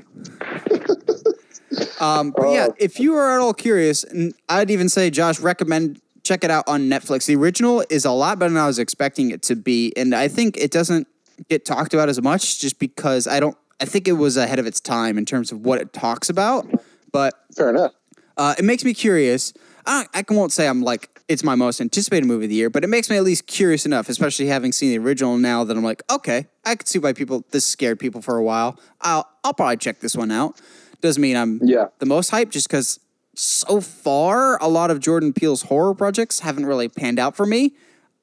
[2.00, 2.74] um, but yeah, Oh.
[2.78, 6.64] if you are at all curious, and I'd even say, Josh, recommend check it out
[6.68, 7.26] on Netflix.
[7.26, 10.28] The original is a lot better than I was expecting it to be, and I
[10.28, 11.08] think it doesn't
[11.48, 13.56] get talked about as much just because I don't.
[13.80, 16.66] I think it was ahead of its time in terms of what it talks about,
[17.10, 17.92] but Fair enough.
[18.36, 19.52] uh, it makes me curious.
[19.84, 22.70] I, I can won't say I'm like it's my most anticipated movie of the year,
[22.70, 25.76] but it makes me at least curious enough, especially having seen the original now that
[25.76, 28.78] I'm like, okay, I could see why people this scared people for a while.
[29.00, 30.60] I'll I'll probably check this one out.
[31.00, 31.86] Doesn't mean I'm Yeah.
[31.98, 33.00] the most hyped, just because
[33.34, 37.74] so far a lot of Jordan Peele's horror projects haven't really panned out for me.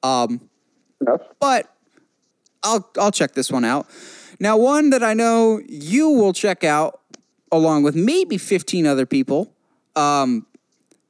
[0.02, 1.20] Enough.
[1.40, 1.74] But
[2.62, 3.86] I'll I'll check this one out.
[4.38, 7.00] Now, one that I know you will check out,
[7.52, 9.52] along with maybe 15 other people,
[9.94, 10.46] um,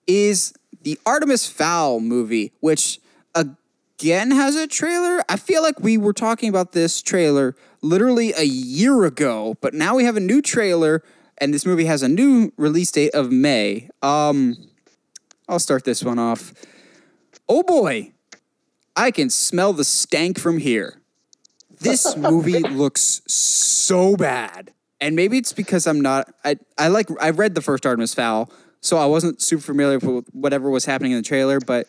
[0.08, 2.98] is the Artemis Fowl movie, which
[3.34, 5.22] again has a trailer.
[5.28, 9.94] I feel like we were talking about this trailer literally a year ago, but now
[9.94, 11.02] we have a new trailer,
[11.38, 13.88] and this movie has a new release date of May.
[14.02, 14.56] Um,
[15.48, 16.52] I'll start this one off.
[17.48, 18.12] Oh boy,
[18.96, 20.99] I can smell the stank from here.
[21.80, 24.72] This movie looks so bad.
[25.00, 28.50] And maybe it's because I'm not I I like I read the first Artemis Fowl,
[28.80, 31.88] so I wasn't super familiar with whatever was happening in the trailer, but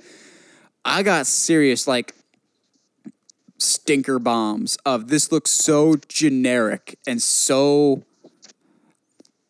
[0.86, 2.14] I got serious like
[3.58, 8.04] stinker bombs of this looks so generic and so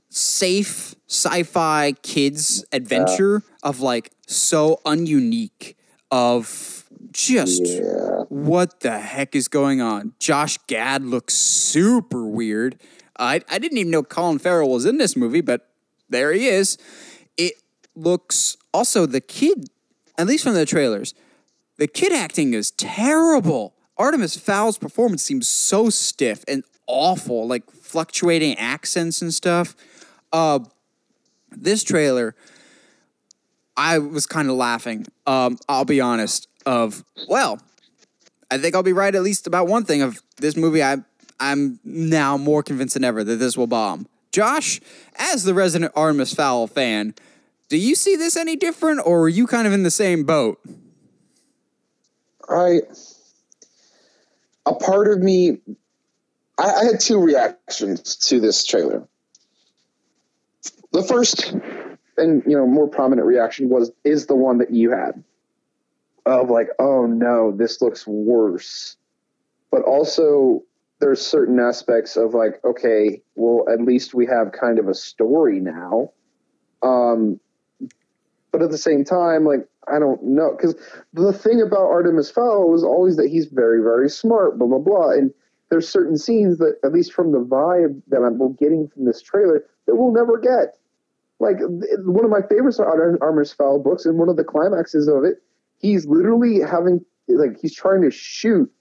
[0.10, 5.76] safe sci-fi kids adventure of like so ununique
[6.10, 6.81] of
[7.12, 8.24] just Yeah.
[8.30, 10.14] what the heck is going on?
[10.20, 12.80] Josh Gad looks super weird.
[13.20, 15.70] I I didn't even know Colin Farrell was in this movie, but
[16.09, 16.78] there he is.
[17.38, 17.53] It
[17.95, 19.70] looks also the kid,
[20.18, 21.14] at least from the trailers,
[21.78, 23.74] the kid acting is terrible.
[23.97, 29.76] Artemis Fowl's performance seems so stiff and awful, like fluctuating accents and stuff.
[30.34, 30.59] Uh,
[31.51, 32.36] this trailer,
[33.78, 35.05] I was kind of laughing.
[35.28, 36.47] Um, I'll be honest.
[36.66, 37.59] Of well,
[38.51, 40.84] I think I'll be right at least about one thing of this movie.
[40.84, 40.97] I
[41.39, 44.07] I'm now more convinced than ever that this will bomb.
[44.32, 44.80] Josh,
[45.16, 47.16] as the resident Artemis Fowl fan,
[47.70, 50.59] Do you see this any different, or are you kind of in the same boat?
[52.49, 52.82] I
[54.66, 55.59] a part of me
[56.57, 59.07] I, I had two reactions to this trailer.
[60.91, 61.55] The first
[62.18, 65.24] and you know more prominent reaction was is the one that you had
[66.26, 68.98] of like oh no this looks worse.
[69.72, 70.64] But also
[71.00, 75.60] there's certain aspects of like okay well at least we have kind of a story
[75.60, 76.12] now.
[76.84, 77.40] Um
[78.52, 80.76] but at the same time like i don't know because
[81.14, 85.12] the thing about artemis fowl was always that he's very very smart blah blah blah.
[85.12, 85.34] And
[85.70, 89.66] there's certain scenes that at least from the vibe that i'm getting from this trailer
[89.88, 90.78] that we'll never get.
[91.40, 95.24] Like one of my favorites are Artemis Fowl books, and one of the climaxes of
[95.24, 95.42] it,
[95.82, 98.72] he's literally having like he's trying to shoot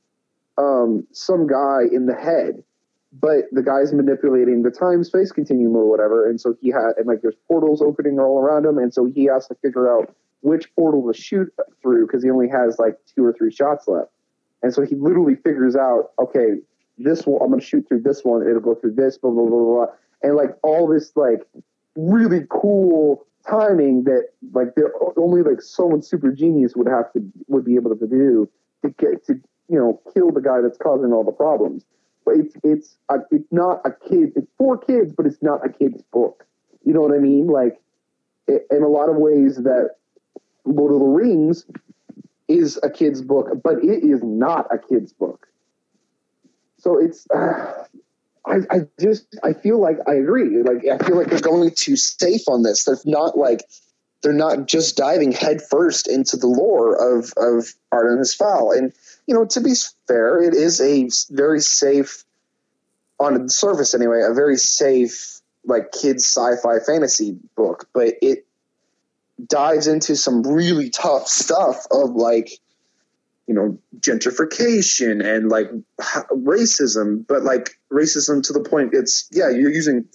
[0.58, 2.62] um, some guy in the head,
[3.12, 7.06] but the guy's manipulating the time space continuum or whatever, and so he had and
[7.06, 10.74] like there's portals opening all around him, and so he has to figure out which
[10.74, 14.10] portal to shoot through because he only has like two or three shots left,
[14.62, 16.56] and so he literally figures out okay
[16.98, 19.46] this one I'm going to shoot through this one, it'll go through this, blah blah
[19.46, 19.86] blah blah,
[20.22, 21.46] and like all this like
[21.96, 27.64] really cool timing that like there only like someone super genius would have to would
[27.64, 28.48] be able to do
[28.82, 29.34] to get to
[29.68, 31.84] you know kill the guy that's causing all the problems.
[32.24, 34.32] But it's it's a, it's not a kid.
[34.36, 36.44] It's for kids, but it's not a kid's book.
[36.84, 37.46] You know what I mean?
[37.46, 37.80] Like
[38.46, 39.96] it, in a lot of ways that
[40.64, 41.66] Lord of the Rings
[42.48, 45.46] is a kid's book, but it is not a kid's book.
[46.78, 47.84] So it's uh,
[48.46, 50.62] I, I just I feel like I agree.
[50.62, 52.84] Like I feel like they're going too safe on this.
[52.84, 53.64] They're not like
[54.22, 58.72] they're not just diving headfirst into the lore of of Artemis Fowl.
[58.72, 58.92] And
[59.26, 59.74] you know, to be
[60.06, 62.24] fair, it is a very safe
[63.18, 68.46] on the surface anyway, a very safe like kids sci-fi fantasy book, but it
[69.46, 72.58] dives into some really tough stuff of like
[73.50, 75.68] you know gentrification and like
[76.30, 80.06] racism but like racism to the point it's yeah you're using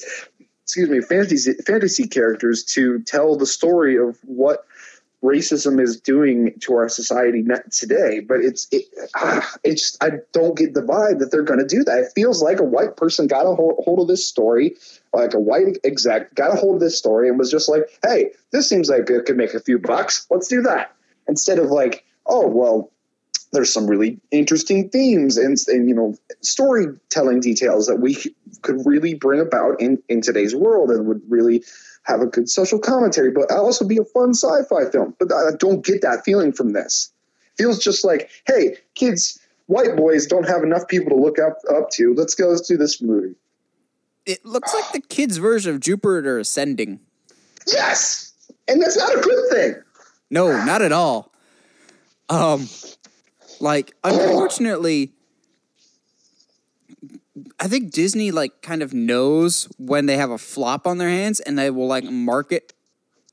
[0.63, 4.65] excuse me fantasy fantasy characters to tell the story of what
[5.21, 8.85] racism is doing to our society today but it's it,
[9.17, 11.97] ah, it's i don't get the vibe that they're going to do that.
[11.97, 14.77] It feels like a white person got a hold of this story
[15.13, 18.31] like a white exec got a hold of this story and was just like hey
[18.53, 20.95] this seems like it could make a few bucks let's do that.
[21.27, 22.91] Instead of like oh well
[23.55, 28.15] there's some really interesting themes and, and you know storytelling details that we
[28.61, 31.63] could really bring about in, in today's world and would really
[32.03, 35.15] have a good social commentary but also be a fun sci-fi film.
[35.19, 37.11] But i don't get that feeling from this.
[37.53, 41.57] It feels just like hey kids white boys don't have enough people to look up
[41.69, 42.13] up to.
[42.13, 43.35] Let's go do this movie.
[44.25, 46.99] It looks like the kids version of jupiter ascending.
[47.67, 48.33] Yes!
[48.67, 49.75] And that's not a good thing!
[50.29, 51.31] No not at all.
[52.29, 52.67] Um
[53.59, 55.13] like, unfortunately,
[57.59, 61.39] I think Disney like kind of knows when they have a flop on their hands
[61.39, 62.73] and they will like market.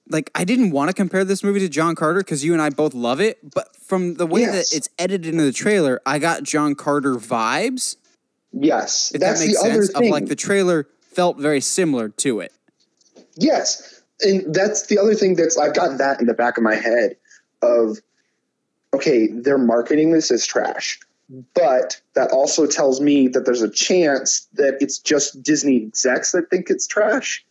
[0.08, 2.70] Like, I didn't want to compare this movie to John Carter because you and I
[2.70, 4.70] both love it, but from the way yes.
[4.70, 7.96] that it's edited into the trailer, I got John Carter vibes.
[8.52, 9.74] Yes, if that's that makes the sense.
[9.74, 10.08] Other thing.
[10.08, 12.52] Of like the trailer felt very similar to it.
[13.36, 16.74] Yes, and that's the other thing that's I've got that in the back of my
[16.74, 17.16] head
[17.62, 17.98] of
[18.95, 21.01] okay, they're marketing this as trash.
[21.55, 26.51] But that also tells me that there's a chance that it's just Disney execs that
[26.51, 27.45] think it's trash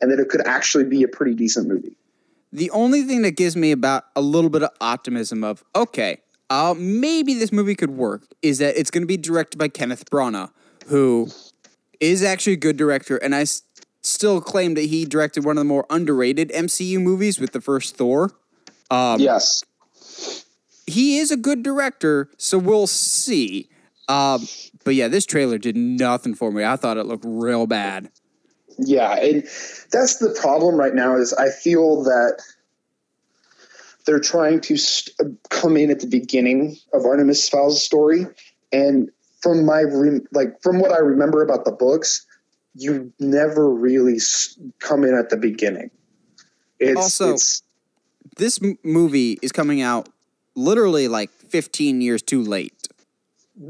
[0.00, 1.96] and that it could actually be a pretty decent movie.
[2.52, 6.18] The only thing that gives me about a little bit of optimism of, okay,
[6.50, 10.10] uh, maybe this movie could work is that it's going to be directed by Kenneth
[10.10, 10.50] Branagh,
[10.88, 11.28] who
[12.00, 13.16] is actually a good director.
[13.16, 13.62] And I s-
[14.02, 17.96] still claim that he directed one of the more underrated MCU movies with the first
[17.96, 18.32] Thor.
[18.90, 19.64] Um, yes
[20.92, 23.68] he is a good director, so we'll see.
[24.08, 24.46] Um,
[24.84, 26.64] but yeah, this trailer did nothing for me.
[26.64, 28.10] I thought it looked real bad.
[28.78, 29.42] Yeah, and
[29.90, 31.16] that's the problem right now.
[31.16, 32.42] Is I feel that
[34.06, 35.16] they're trying to st-
[35.50, 38.26] come in at the beginning of Artemis Fowl's story,
[38.72, 42.26] and from my re- like from what I remember about the books,
[42.74, 44.18] you never really
[44.78, 45.90] come in at the beginning.
[46.78, 47.62] It's, also, it's,
[48.36, 50.08] this m- movie is coming out
[50.54, 52.88] literally like 15 years too late.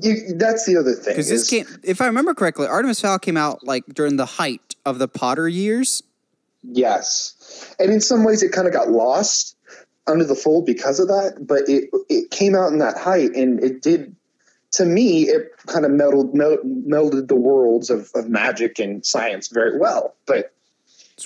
[0.00, 1.14] You, that's the other thing.
[1.14, 4.76] Because this came, if I remember correctly, Artemis Fowl came out like during the height
[4.86, 6.02] of the Potter years.
[6.62, 9.56] Yes, and in some ways it kind of got lost
[10.06, 11.38] under the fold because of that.
[11.40, 14.14] But it it came out in that height, and it did.
[14.76, 19.78] To me, it kind of melded, melded the worlds of, of magic and science very
[19.78, 20.14] well.
[20.24, 20.54] But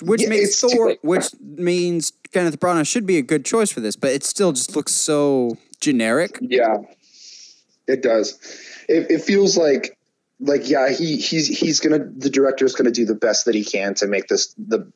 [0.01, 3.95] which Yeah, makes Thor, which means Kenneth Branagh should be a good choice for this,
[3.95, 6.37] but it still just looks so generic.
[6.41, 6.77] Yeah,
[7.87, 8.37] it does.
[8.87, 9.97] It, it feels like
[10.39, 13.95] like yeah he he's he's gonna the director's gonna do the best that he can
[13.95, 14.91] to make this the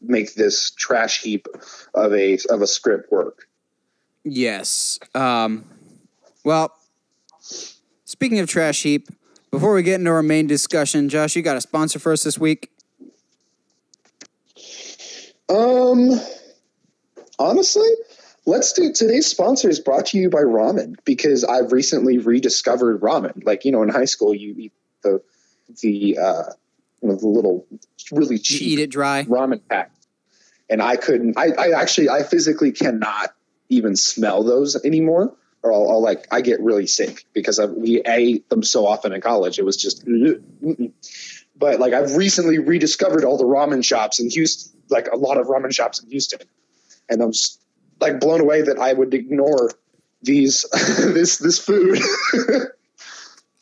[0.00, 1.46] make this trash heap
[1.94, 3.48] of a of a script work.
[4.24, 4.98] Yes.
[5.14, 5.64] Um,
[6.44, 6.72] well,
[8.04, 9.08] speaking of trash heap,
[9.50, 12.38] before we get into our main discussion, Josh, you got a sponsor for us this
[12.38, 12.70] week?
[15.48, 16.10] Um,
[17.38, 17.88] honestly,
[18.46, 23.44] let's do today's sponsor is brought to you by ramen because I've recently rediscovered ramen.
[23.44, 24.72] Like you know, in high school, you eat
[25.02, 25.22] the
[25.82, 26.42] the uh,
[27.02, 27.66] you know, the little
[28.12, 29.24] really You cheap eat it dry.
[29.24, 29.92] ramen pack,
[30.68, 31.38] and I couldn't.
[31.38, 33.34] I, I actually, I physically cannot
[33.68, 38.00] even smell those anymore, or I'll, I'll like I get really sick because I, we
[38.02, 39.58] ate them so often in college.
[39.58, 40.04] It was just.
[40.06, 40.92] mm-mm.
[41.56, 45.46] But like I've recently rediscovered all the ramen shops in Houston, like a lot of
[45.46, 46.40] ramen shops in Houston,
[47.08, 47.60] and I'm just,
[48.00, 49.70] like blown away that I would ignore
[50.22, 50.64] these
[50.98, 51.98] this this food.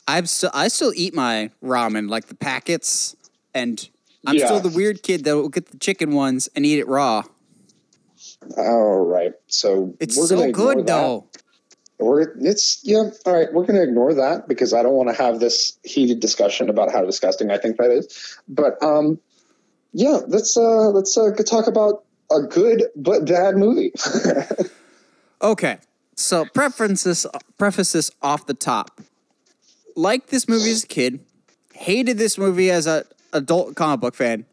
[0.09, 3.17] I'm still I still eat my ramen like the packets,
[3.55, 3.89] and
[4.27, 4.47] I'm Yeah.
[4.47, 7.23] still the weird kid that will get the chicken ones and eat it raw.
[8.57, 11.29] all right, so It's we're so good though.
[11.99, 13.11] We're it's yeah.
[13.25, 16.21] All right, we're going to ignore that because I don't want to have this heated
[16.21, 18.39] discussion about how disgusting I think that is.
[18.49, 19.19] But um,
[19.97, 23.93] yeah, let's uh let's uh talk about a good but bad movie.
[25.43, 25.77] Okay,
[26.15, 27.27] so preference this
[27.59, 29.01] preface this off the top.
[29.95, 31.21] Like this movie as a kid,
[31.75, 34.47] hated this movie as a adult comic book fan.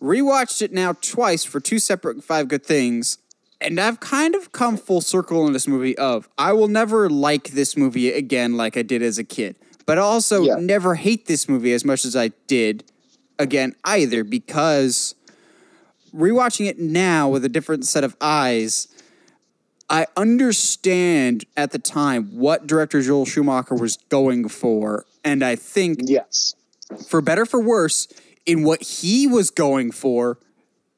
[0.00, 3.18] Rewatched it now twice for two separate five good things,
[3.60, 7.48] and I've kind of come full circle in this movie of I will never like
[7.50, 10.54] this movie again like I did as a kid, but also Yeah.
[10.60, 12.84] never hate this movie as much as I did
[13.38, 15.14] again either because
[16.14, 18.88] rewatching it now with a different set of eyes,
[19.90, 26.00] I understand at the time what director Joel Schumacher was going for, and I think
[26.04, 26.54] yes.
[27.06, 28.08] for better for worse,
[28.44, 30.38] in what he was going for,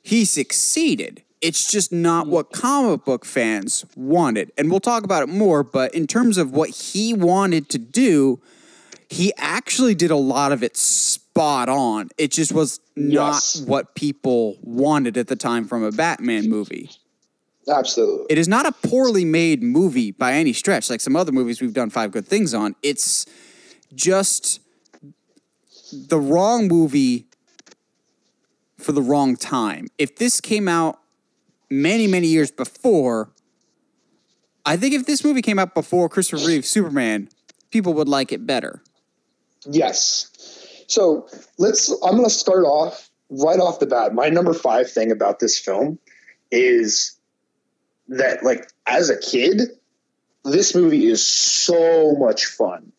[0.02, 1.22] he succeeded.
[1.40, 4.52] It's just not what comic book fans wanted.
[4.58, 8.40] And we'll talk about it more, but in terms of what he wanted to do,
[9.08, 10.76] he actually did a lot of it
[11.30, 12.08] spot on.
[12.18, 13.60] It just was not Yes.
[13.60, 16.90] what people wanted at the time from a Batman movie.
[17.68, 18.26] Absolutely.
[18.30, 21.72] It is not a poorly made movie by any stretch, like some other movies we've
[21.72, 22.74] done five good things on.
[22.82, 23.26] It's
[23.94, 24.60] just
[25.92, 27.26] the wrong movie
[28.78, 29.86] for the wrong time.
[29.98, 30.98] If this came out
[31.70, 33.30] many, many years before,
[34.66, 37.28] I think if this movie came out before Christopher Reeve Superman,
[37.70, 38.82] people would like it better.
[39.64, 40.29] Yes.
[40.90, 41.90] So let's.
[42.02, 44.12] I'm going to start off right off the bat.
[44.12, 45.98] My number five thing about this film
[46.50, 47.16] is
[48.08, 49.62] that, like, as a kid,
[50.44, 52.90] this movie is so much fun.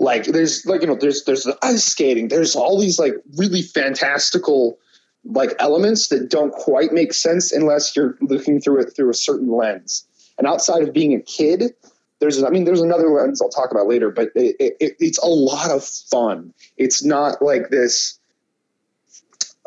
[0.00, 2.26] Like, there's like you know, there's there's the ice skating.
[2.26, 4.78] There's all these like really fantastical
[5.24, 9.50] like elements that don't quite make sense unless you're looking through it through a certain
[9.50, 10.04] lens.
[10.38, 11.74] And outside of being a kid,
[12.20, 15.26] there's I mean there's another lens I'll talk about later, but it, it, it's a
[15.26, 16.52] lot of fun.
[16.76, 18.18] It's not like this.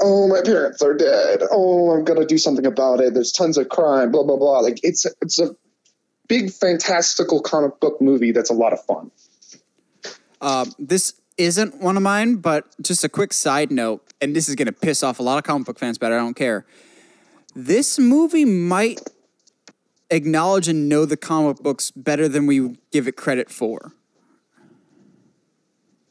[0.03, 1.41] Oh, my parents are dead.
[1.51, 3.13] Oh, I'm gonna do something about it.
[3.13, 4.11] There's tons of crime.
[4.11, 4.59] Blah blah blah.
[4.59, 5.55] Like it's it's a
[6.27, 9.11] big fantastical comic book movie that's a lot of fun.
[10.41, 14.55] Um, this isn't one of mine, but just a quick side note, and this is
[14.55, 16.65] to piss off a lot of comic book fans, but I don't care.
[17.55, 19.01] This movie might
[20.11, 23.93] acknowledge and know the comic books better than we give it credit for.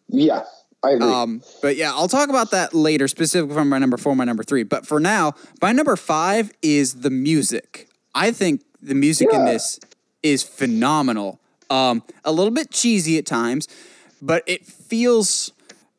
[0.08, 0.42] Yeah,
[0.82, 1.06] I agree.
[1.06, 4.42] Um, but yeah, I'll talk about that later, specifically from my number four, my number
[4.42, 4.64] three.
[4.64, 7.88] But for now, my number five is the music.
[8.14, 9.78] I think the music in this
[10.22, 11.38] is phenomenal.
[11.68, 13.68] Um, a little bit cheesy at times,
[14.20, 15.52] but it feels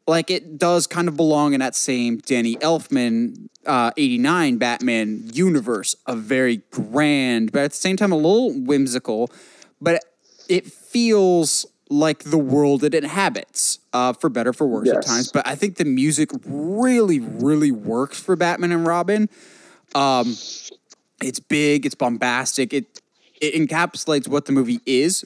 [0.07, 5.95] like it does kind of belong in that same Danny Elfman uh, 89 Batman universe.
[6.07, 9.31] A very grand, but at the same time, a little whimsical.
[9.79, 10.03] But
[10.49, 15.31] it feels like the world it inhabits, uh, for better for worse at times.
[15.31, 19.29] But I think the music really, really works for Batman and Robin.
[19.93, 20.27] Um,
[21.21, 23.01] it's big, it's bombastic, it
[23.41, 25.25] it encapsulates what the movie is,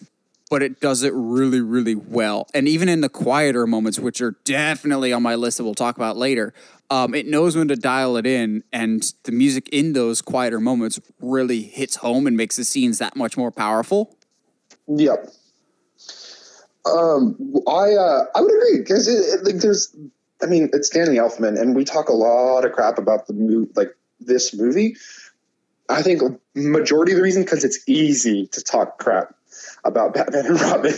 [0.49, 2.47] but it does it really, really well.
[2.53, 5.95] And even in the quieter moments, which are definitely on my list that we'll talk
[5.95, 6.53] about later,
[6.89, 10.99] um, it knows when to dial it in, and the music in those quieter moments
[11.19, 14.15] really hits home and makes the scenes that much more powerful.
[14.87, 15.29] Yep.
[16.85, 19.09] Um, I uh, I would agree because
[19.43, 19.95] like there's,
[20.43, 23.67] I mean, it's Danny Elfman, and we talk a lot of crap about the mo-
[23.75, 24.95] like this movie.
[25.89, 26.21] I think
[26.53, 29.35] majority of the reason because it's easy to talk crap
[29.85, 30.95] about Batman and Robin,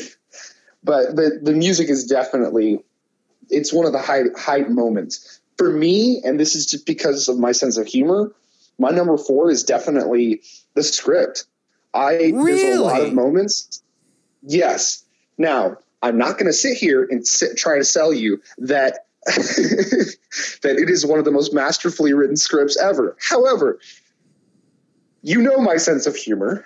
[0.83, 2.83] but the the music is definitely
[3.49, 7.37] it's one of the high high moments for me, and this is just because of
[7.37, 8.33] my sense of humor.
[8.79, 10.41] My number four is definitely
[10.75, 11.45] the script.
[11.93, 13.81] I there's a lot of moments.
[14.43, 15.03] Yes.
[15.37, 20.75] Now I'm not going to sit here and sit, try to sell you that that
[20.77, 23.17] it is one of the most masterfully written scripts ever.
[23.19, 23.79] However,
[25.21, 26.63] you know my sense of humor.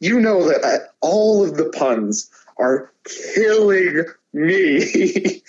[0.00, 2.92] You know that uh, all of the puns are
[3.34, 4.76] killing me.
[4.82, 5.42] it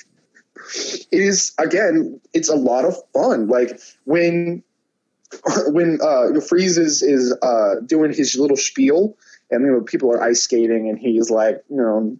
[1.11, 3.47] is again, it's a lot of fun.
[3.47, 4.63] Like when
[5.67, 9.15] when uh, Freeze is is uh, doing his little spiel,
[9.51, 12.17] and you know people are ice skating, and he's like, you know,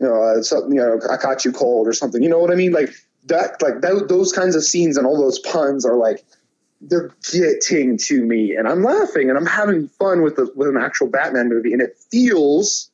[0.00, 2.22] you know, uh, something, you know, I caught you cold or something.
[2.22, 2.72] You know what I mean?
[2.72, 2.90] Like
[3.26, 6.24] that, like that, those kinds of scenes and all those puns are like
[6.80, 10.76] they're getting to me, and I'm laughing and I'm having fun with the with an
[10.76, 12.90] actual Batman movie, and it feels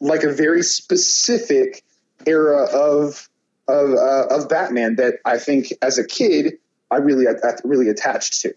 [0.00, 1.82] like a very specific
[2.26, 3.28] era of
[3.68, 6.58] of uh, of Batman that I think as a kid
[6.90, 7.32] I really I,
[7.64, 8.54] really attached to.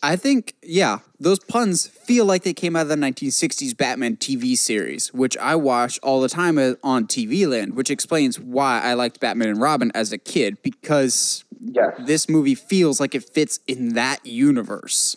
[0.00, 4.56] I think, yeah, those puns feel like they came out of the 1960s Batman TV
[4.56, 8.94] series, which I watched all the time uh, on TV Land, which explains why I
[8.94, 13.60] liked Batman and Robin as a kid, because Yeah, this movie feels like it fits
[13.66, 15.16] in that universe.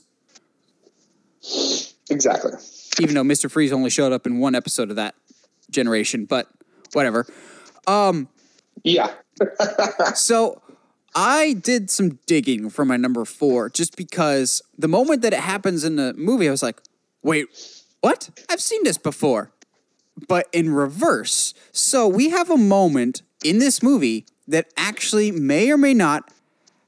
[2.09, 2.51] exactly.
[2.99, 3.49] Even though Mr.
[3.49, 5.15] Freeze only showed up in one episode of that
[5.69, 6.47] generation, but
[6.93, 7.25] whatever.
[7.87, 8.27] Um,
[8.83, 9.11] yeah,
[10.15, 10.61] So
[11.15, 15.83] I did some digging for my number four just because the moment that it happens
[15.83, 16.81] in the movie, I was like,
[17.21, 17.47] wait,
[18.01, 18.29] what?
[18.49, 19.51] I've seen this before.
[20.27, 21.53] But in reverse.
[21.71, 26.29] So we have a moment in this movie that actually may or may not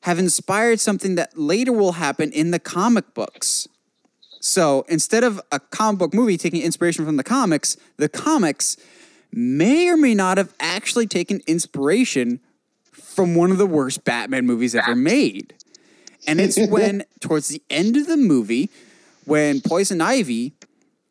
[0.02, 3.68] have inspired something that later will happen in the comic books.
[4.42, 8.76] So instead of a comic book movie taking inspiration from the comics, the comics
[9.32, 12.42] may or may not have actually taken inspiration
[12.92, 15.54] from one of the worst Batman movies ever made.
[16.28, 18.70] And it's when, towards the end of the movie,
[19.24, 20.54] when Poison Ivy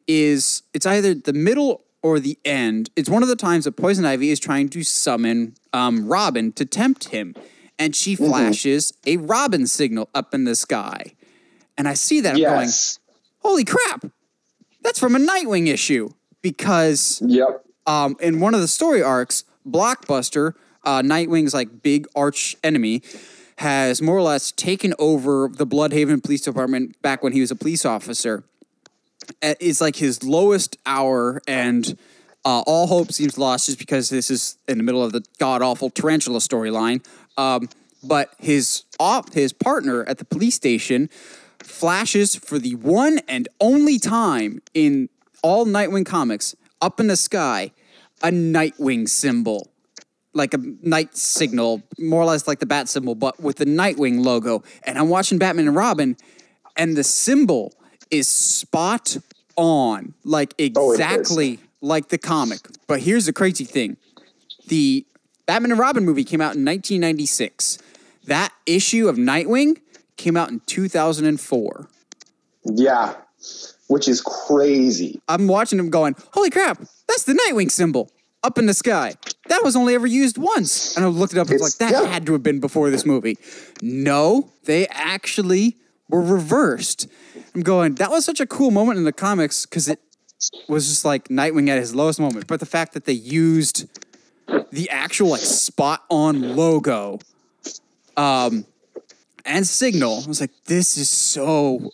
[0.07, 2.91] is, it's either the middle or the end.
[2.97, 6.65] It's one of the times that Poison Ivy is trying to summon um, Robin to
[6.65, 7.35] tempt him.
[7.79, 11.15] And she flashes a Robin signal up in the sky.
[11.77, 12.99] And I see that, I'm going, yes,
[13.39, 14.05] holy crap,
[14.83, 16.11] that's from a Nightwing issue.
[16.43, 22.57] Because yep, um, in one of the story arcs, Blockbuster, uh, Nightwing's like big arch
[22.65, 23.03] enemy,
[23.59, 27.57] has more or less taken over the Blüdhaven Police Department back when he was a
[27.57, 28.45] police officer.
[29.41, 31.97] It's like his lowest hour, and
[32.45, 35.63] uh, all hope seems lost just because this is in the middle of the god
[35.63, 37.05] awful tarantula storyline.
[37.37, 37.69] Um,
[38.03, 41.09] but his op- his partner at the police station
[41.63, 45.09] flashes for the one and only time in
[45.43, 47.73] all Nightwing comics up in the sky
[48.23, 49.69] a Nightwing symbol.
[50.35, 54.25] Like a night signal, more or less like the bat symbol, but with the Nightwing
[54.25, 54.63] logo.
[54.85, 56.17] And I'm watching Batman and Robin,
[56.75, 57.75] and the symbol
[58.13, 59.17] is spot
[59.57, 62.61] on, like Oh, exactly like the comic.
[62.87, 63.97] But here's the crazy thing
[64.69, 65.05] the
[65.47, 67.79] Batman and Robin movie came out in 1996.
[68.27, 69.81] That issue of Nightwing
[70.17, 71.89] came out in 2004.
[72.65, 73.15] yeah,
[73.89, 75.21] which is crazy.
[75.29, 76.79] I'm watching them going, holy crap,
[77.09, 78.11] that's the Nightwing symbol
[78.45, 79.15] up in the sky.
[79.49, 80.97] That was only ever used once.
[80.97, 82.09] And I looked it up and was like, that yeah.
[82.09, 83.37] had to have been before this movie.
[83.81, 85.77] No, they actually
[86.09, 87.09] were reversed.
[87.55, 90.01] I'm going, that was such a cool moment in the comics because it
[90.69, 92.47] was just like Nightwing at his lowest moment.
[92.47, 93.89] But the fact that they used
[94.71, 97.19] the actual like spot on logo
[98.17, 98.65] um,
[99.45, 101.91] and signal, I was like, this is so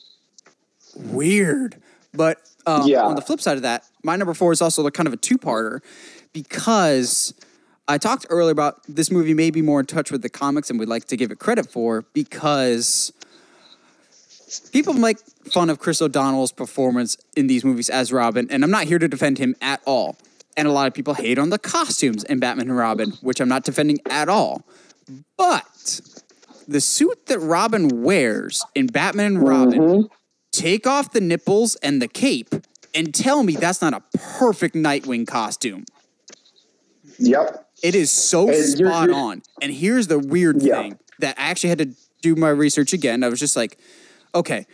[0.96, 1.76] weird.
[2.14, 3.02] But um, Yeah.
[3.02, 5.80] on the flip side of that, my number four is also kind of a two-parter
[6.32, 7.34] because
[7.88, 10.78] I talked earlier about this movie may be more in touch with the comics and
[10.78, 13.12] we'd like to give it credit for because
[14.72, 15.18] people make
[15.52, 19.08] fun of Chris O'Donnell's performance in these movies as Robin, and I'm not here to
[19.08, 20.16] defend him at all.
[20.56, 23.48] And a lot of people hate on the costumes in Batman and Robin, which I'm
[23.48, 24.66] not defending at all.
[25.36, 26.00] But
[26.66, 30.06] the suit that Robin wears in Batman and Robin, mm-hmm.
[30.50, 32.54] take off the nipples and the cape
[32.94, 35.84] and tell me that's not a perfect Nightwing costume.
[37.18, 37.66] Yep.
[37.82, 39.42] It is so And you're- spot you're- on.
[39.62, 40.82] And here's the weird Yeah.
[40.82, 41.90] thing that I actually had to
[42.22, 43.22] do my research again.
[43.22, 43.78] I was just like,
[44.34, 44.66] okay,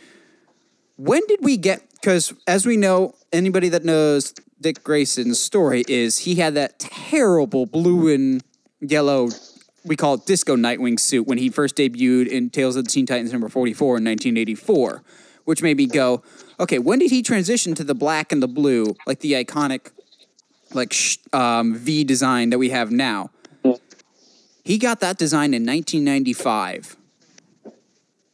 [0.97, 1.83] when did we get?
[1.93, 7.67] Because as we know, anybody that knows Dick Grayson's story is he had that terrible
[7.67, 8.43] blue and
[8.81, 9.31] yellow
[9.85, 13.07] we call it Disco Nightwing suit when he first debuted in Tales of the Teen
[13.07, 15.03] Titans number 44 in 1984,
[15.45, 16.23] which made me go,
[16.59, 19.91] okay, when did he transition to the black and the blue, like the iconic
[20.73, 20.95] like
[21.33, 23.31] um, V design that we have now?
[24.65, 26.97] He got that design in 1995.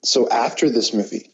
[0.03, 1.31] So after this movie,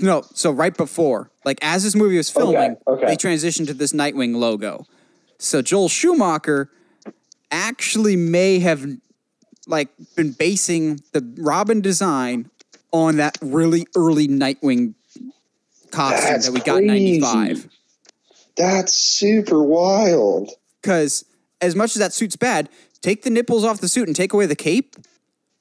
[0.00, 3.06] No, so right before, like as this movie was filming, okay.
[3.06, 4.86] they transitioned to this Nightwing logo.
[5.38, 6.70] So Joel Schumacher
[7.50, 8.86] actually may have
[9.66, 12.50] like been basing the Robin design
[12.92, 14.94] on that really early Nightwing
[15.90, 17.16] costume That's that we got crazy.
[17.16, 17.68] in 95.
[18.56, 20.50] that's super wild.
[20.80, 21.24] Because
[21.60, 22.68] as much as that suit's bad,
[23.02, 24.96] take the nipples off the suit and take away the cape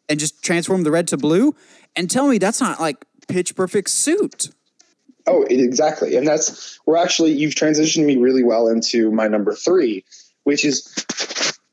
[0.08, 1.56] and just transform the red to blue
[1.96, 4.50] and tell me that's not like pitch perfect suit.
[5.28, 6.16] Oh, exactly.
[6.16, 10.04] And that's we're actually you've transitioned me really well into my number three,
[10.44, 10.94] which is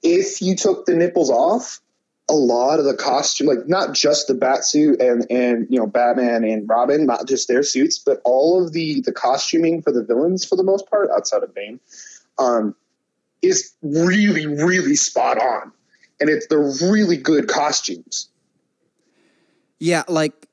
[0.03, 1.81] if you took the nipples off,
[2.29, 5.87] a lot of the costume, like not just the bat suit and and you know
[5.87, 10.03] Batman and Robin, not just their suits, but all of the the costuming for the
[10.03, 11.79] villains for the most part, outside of Bane,
[12.39, 12.75] um,
[13.43, 15.73] is really really spot on,
[16.21, 18.29] and it's they're really good costumes.
[19.79, 20.47] Yeah, like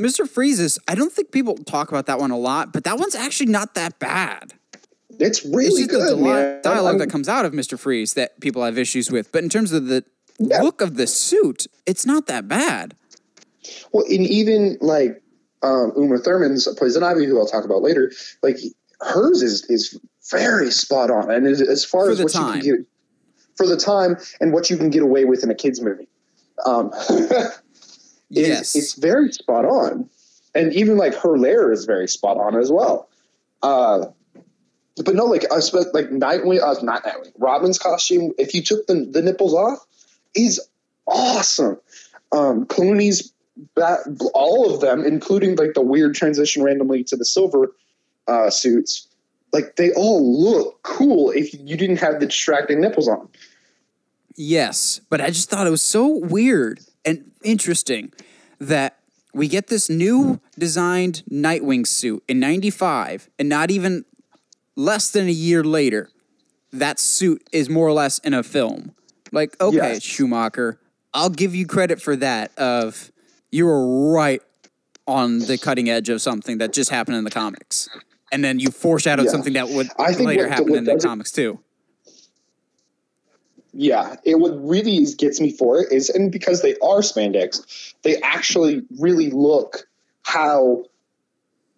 [0.00, 0.28] Mr.
[0.28, 3.50] Freeze's, I don't think people talk about that one a lot, but that one's actually
[3.50, 4.54] not that bad.
[5.18, 6.60] It's It's really the good, dialogue, man.
[6.62, 7.78] dialogue I'm- that comes out of Mr.
[7.78, 9.32] Freeze that people have issues with.
[9.32, 10.04] But in terms of the
[10.38, 10.62] Yeah.
[10.62, 12.94] look of the suit, it's not that bad.
[13.92, 15.20] Well, and even like
[15.62, 18.12] um, Uma Thurman's Poison Ivy, who I'll talk about later,
[18.44, 18.58] like
[19.00, 19.98] hers is is
[20.30, 22.56] very spot on, and as, as far For as the what time.
[22.58, 22.86] you can get
[23.56, 26.06] for the time and what you can get away with in a kids movie,
[26.64, 26.92] um,
[28.30, 28.76] Yes.
[28.76, 30.08] it's very spot on,
[30.54, 33.08] and even like her lair is very spot on as well.
[33.62, 34.06] Uh,
[35.04, 38.32] but no, like I spent like Nightwing, uh, not Nightwing, Robin's costume.
[38.38, 39.86] If you took the the nipples off,
[40.34, 40.60] is
[41.06, 41.78] awesome.
[42.32, 43.32] Um, Clooney's
[43.76, 47.72] that all of them, including like the weird transition randomly to the silver
[48.26, 49.08] uh, suits,
[49.52, 53.28] like they all look cool if you didn't have the distracting nipples on.
[54.36, 58.12] Yes, but I just thought it was so weird and interesting
[58.60, 58.98] that
[59.32, 64.04] we get this new designed Nightwing suit in 95 and not even
[64.76, 66.10] less than a year later
[66.72, 68.92] that suit is more or less in a film.
[69.32, 70.02] Like, okay, Yes.
[70.02, 70.78] Schumacher,
[71.14, 73.10] I'll give you credit for that of
[73.50, 74.42] you were right
[75.06, 77.88] on the cutting edge of something that just happened in the comics.
[78.30, 79.32] And then you foreshadowed Yeah.
[79.32, 81.60] something that would I later happen in the comics too.
[83.72, 88.16] Yeah, it what really gets me for it is, and because they are spandex, they
[88.22, 89.86] actually really look
[90.22, 90.84] how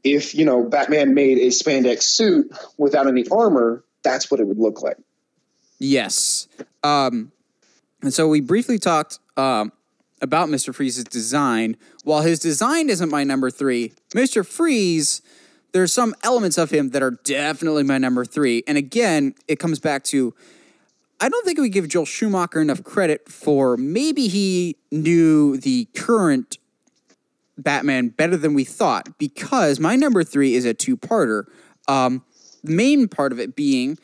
[0.04, 4.58] if you know Batman made a spandex suit without any armor, that's what it would
[4.58, 4.96] look like.
[5.78, 6.46] Yes.
[6.82, 7.32] Um,
[8.02, 9.72] and so we briefly talked um,
[10.20, 10.74] about Mr.
[10.74, 11.76] Freeze's design.
[12.04, 14.46] While his design isn't my number three, Mr.
[14.46, 15.22] Freeze,
[15.72, 18.62] there's some elements of him that are definitely my number three.
[18.66, 20.34] And again, it comes back to
[21.20, 26.58] I don't think we give Joel Schumacher enough credit for maybe he knew the current
[27.58, 31.44] Batman better than we thought because my number three is a two parter.
[31.88, 32.24] Um,
[32.64, 33.98] the main part of it being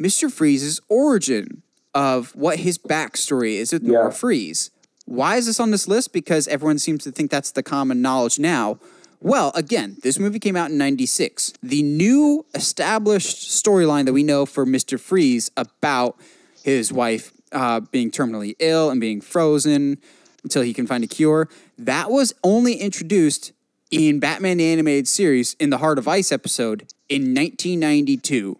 [0.00, 0.30] Mr.
[0.30, 1.62] Freeze's origin
[1.94, 4.70] of what his backstory is with Nora Fries.
[5.04, 6.12] Why is this on this list?
[6.12, 8.78] Because everyone seems to think that's the common knowledge now.
[9.20, 11.52] Well, again, this movie came out in 96.
[11.62, 14.98] The new established storyline that we know for Mr.
[14.98, 16.18] Freeze about
[16.64, 19.98] his wife uh, being terminally ill and being frozen
[20.42, 23.52] until he can find a cure, that was only introduced
[23.90, 28.58] in Batman the Animated Series in the Heart of Ice episode in 1992.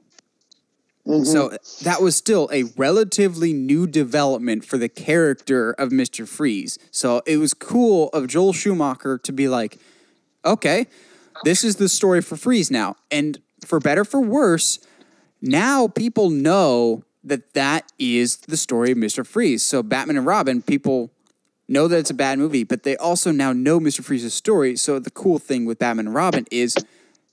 [1.24, 1.50] So
[1.82, 6.26] that was still a relatively new development for the character of Mr.
[6.26, 6.78] Freeze.
[6.90, 9.78] So it was cool of Joel Schumacher to be like,
[10.44, 10.86] okay,
[11.42, 12.96] this is the story for Freeze now.
[13.10, 14.78] And for better for worse,
[15.42, 19.26] now people know that that is the story of Mr.
[19.26, 19.62] Freeze.
[19.62, 21.10] So Batman and Robin, people
[21.68, 24.04] know that it's a bad movie, but they also now know Mr.
[24.04, 24.76] Freeze's story.
[24.76, 26.76] So the cool thing with Batman and Robin is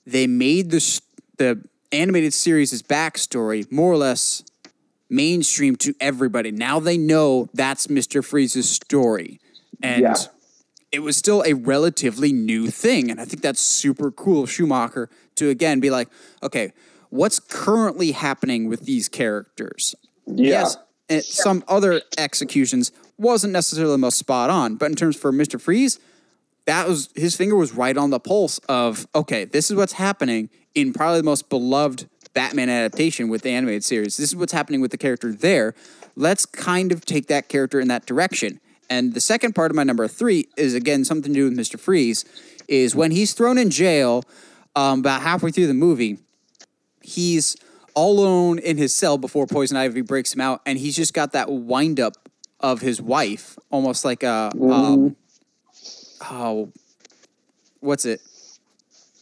[0.05, 1.01] they made the
[1.37, 4.43] the animated series' backstory more or less
[5.09, 6.51] mainstream to everybody.
[6.51, 8.23] Now they know that's Mr.
[8.23, 9.39] Freeze's story.
[9.83, 10.15] And Yeah.
[10.91, 13.11] it was still a relatively new thing.
[13.11, 16.07] And I think that's super cool Schumacher to again be like,
[16.43, 16.71] okay,
[17.11, 19.95] what's currently happening with these characters?
[20.25, 20.77] Yes,
[21.07, 25.61] and some other executions wasn't necessarily the most spot on, but in terms for Mr.
[25.61, 25.99] Freeze,
[26.65, 30.49] that was his finger was right on the pulse of okay, this is what's happening
[30.73, 34.17] in probably the most beloved Batman adaptation with the animated series.
[34.17, 35.75] This is what's happening with the character there.
[36.15, 38.59] Let's kind of take that character in that direction.
[38.89, 41.79] And the second part of my number three is again something to do with Mr.
[41.79, 42.25] Freeze.
[42.67, 44.23] Is when he's thrown in jail,
[44.75, 46.19] um, about halfway through the movie,
[47.01, 47.55] he's
[47.93, 51.33] all alone in his cell before Poison Ivy breaks him out, and he's just got
[51.33, 52.13] that wind up
[52.59, 55.15] of his wife, almost like a um,
[56.29, 56.71] oh,
[57.79, 58.21] what's it?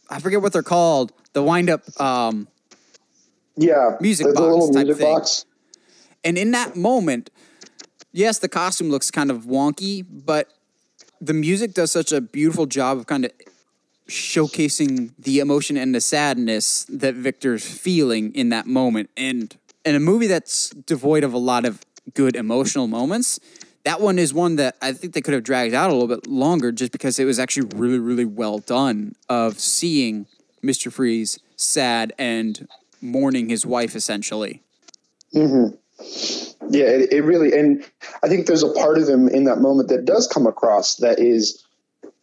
[0.08, 1.12] I forget what they're called.
[1.32, 2.48] The wind up, um,
[3.56, 5.14] Yeah, Music box little type music thing.
[5.14, 5.44] box.
[6.24, 7.30] and in that moment,
[8.12, 10.48] yes, the costume looks kind of wonky, but
[11.20, 13.30] the music does such a beautiful job of kind of
[14.10, 19.10] showcasing the emotion and the sadness that Victor's feeling in that moment.
[19.16, 21.80] And in a movie that's devoid of a lot of
[22.14, 23.40] good emotional moments,
[23.84, 26.26] that one is one that I think they could have dragged out a little bit
[26.26, 30.26] longer just because it was actually really, really well done of seeing
[30.62, 30.92] Mr.
[30.92, 32.68] Freeze sad and
[33.00, 34.62] mourning his wife essentially.
[35.34, 35.76] Mm-hmm.
[36.70, 37.84] Yeah, it, it really, and
[38.22, 41.18] I think there's a part of him in that moment that does come across that
[41.18, 41.64] is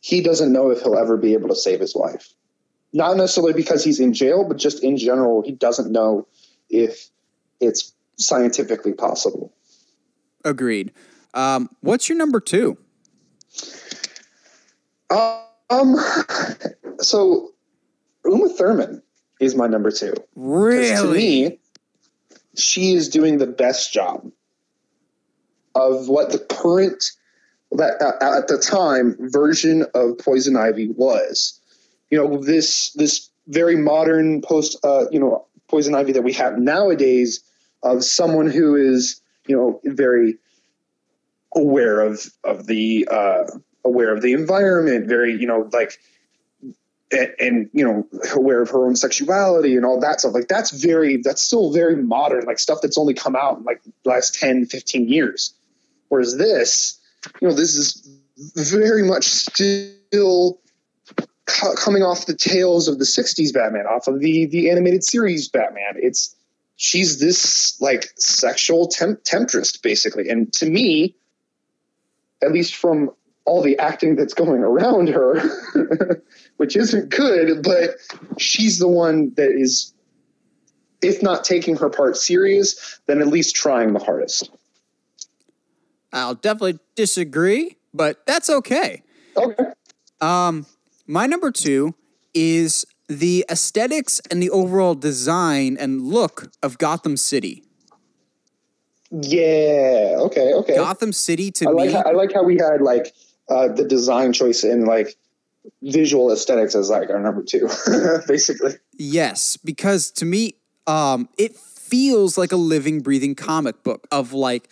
[0.02, 2.34] he doesn't know if he'll ever be able to save his life.
[2.94, 6.28] Not necessarily because he's in jail, but just in general, he doesn't know
[6.70, 7.10] if
[7.60, 9.54] it's scientifically possible.
[10.46, 10.94] Agreed.
[11.34, 12.78] Um, what's your number two?
[15.10, 15.96] Um,
[17.00, 17.52] so
[18.26, 19.02] Uma Thurman
[19.40, 20.14] is my number two.
[20.14, 21.60] 'Cause To me,
[22.56, 24.32] she is doing the best job
[25.76, 27.12] of what the current
[27.72, 31.60] that uh, at the time version of Poison Ivy was.
[32.10, 36.58] You know, this this very modern post uh, you know Poison Ivy that we have
[36.58, 37.44] nowadays
[37.84, 40.38] of someone who is you know very
[41.56, 43.44] aware of of the uh,
[43.84, 46.00] aware of the environment, very you know like
[47.12, 50.72] and, and you know aware of her own sexuality and all that stuff like that's
[50.72, 54.66] very that's still very modern like stuff that's only come out in like last 10
[54.66, 55.54] 15 years
[56.10, 57.00] whereas this
[57.42, 58.20] you know this is
[58.56, 60.60] very much still
[61.46, 65.48] co- coming off the tails of the 60s batman off of the the animated series
[65.48, 66.36] batman it's
[66.76, 71.16] she's this like sexual temp- temptress basically and to me
[72.42, 73.10] at least from
[73.48, 75.40] all the acting that's going around her,
[76.58, 77.92] which isn't good, but
[78.38, 79.94] she's the one that is,
[81.02, 84.52] if not taking her part serious, then at least trying the hardest.
[86.18, 89.04] I'll definitely disagree, but that's okay.
[89.36, 89.66] Okay.
[90.22, 90.66] Um,
[91.06, 91.96] my number two
[92.34, 97.64] is the aesthetics and the overall design and look of Gotham City.
[99.12, 100.16] Yeah.
[100.20, 100.54] Okay.
[100.54, 100.76] Okay.
[100.76, 103.14] Gotham City to I like me, how, I like how we had like
[103.50, 105.16] uh, the design choice and like
[105.82, 107.70] visual aesthetics as like our number two,
[108.28, 108.74] basically.
[108.98, 114.70] yes, because to me, um, it feels like a living, breathing comic book of like.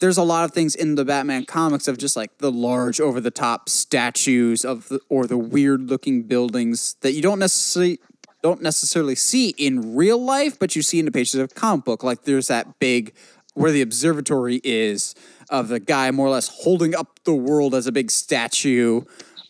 [0.00, 3.20] There's a lot of things in the Batman comics of just like the large, over
[3.20, 7.98] the top statues of the, or the weird looking buildings that you don't necessarily
[8.42, 11.84] don't necessarily see in real life, but you see in the pages of a comic
[11.84, 12.04] book.
[12.04, 13.12] Like there's that big
[13.54, 15.14] where the observatory is
[15.50, 19.00] of the guy more or less holding up the world as a big statue.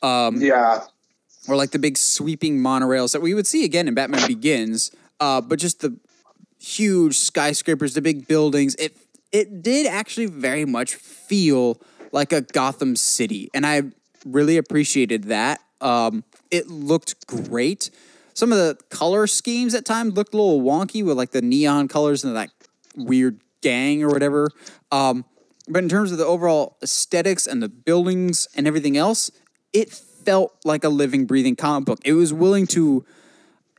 [0.02, 0.84] Um, Yeah.
[1.48, 4.90] or like the big sweeping monorails that we would see again in Batman Begins.
[5.20, 5.96] Uh, but just the
[6.60, 8.74] huge skyscrapers, the big buildings.
[8.76, 8.96] It
[9.32, 11.80] it did actually very much feel
[12.12, 13.82] like a Gotham City, and I
[14.24, 15.60] really appreciated that.
[15.80, 17.90] Um, it looked great.
[18.34, 21.88] Some of the color schemes at times looked a little wonky with like the neon
[21.88, 22.50] colors and that
[22.96, 24.50] weird gang or whatever.
[24.92, 25.24] Um,
[25.68, 29.30] but in terms of the overall aesthetics and the buildings and everything else,
[29.72, 32.00] it felt like a living, breathing comic book.
[32.04, 33.04] It was willing to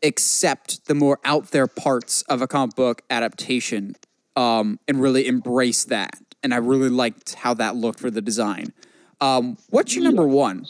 [0.03, 3.95] accept the more out there parts of a comic book adaptation
[4.37, 6.17] um, and really embrace that.
[6.43, 8.71] And I really liked how that looked for the design.
[9.19, 10.67] Um, what's your number one?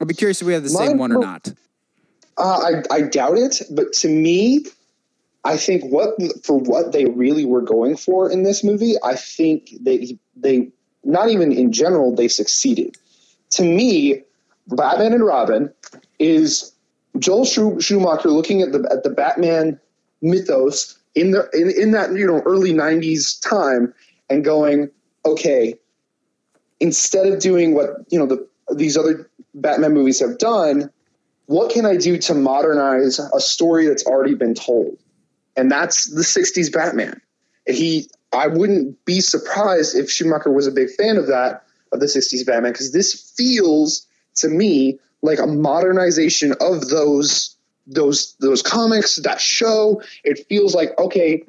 [0.00, 1.54] I'll be curious if we have the same one or not.
[2.36, 4.66] Uh, I I doubt it, but to me,
[5.44, 6.10] I think what
[6.44, 10.68] for what they really were going for in this movie, I think they they
[11.04, 12.96] not even in general they succeeded.
[13.52, 14.22] To me,
[14.66, 15.72] Batman and Robin
[16.18, 16.72] is
[17.18, 19.80] Joel Schumacher looking at the at the Batman
[20.20, 23.92] mythos in the in, in that you know early '90s time
[24.30, 24.90] and going,
[25.24, 25.74] okay,
[26.78, 30.90] instead of doing what you know the these other Batman movies have done,
[31.46, 34.98] what can I do to modernize a story that's already been told?
[35.56, 37.20] And that's the 60s Batman.
[37.66, 42.06] He I wouldn't be surprised if Schumacher was a big fan of that of the
[42.06, 44.06] 60s Batman because this feels
[44.36, 47.55] to me like a modernization of those
[47.86, 50.02] those those comics, that show.
[50.24, 51.44] It feels like okay,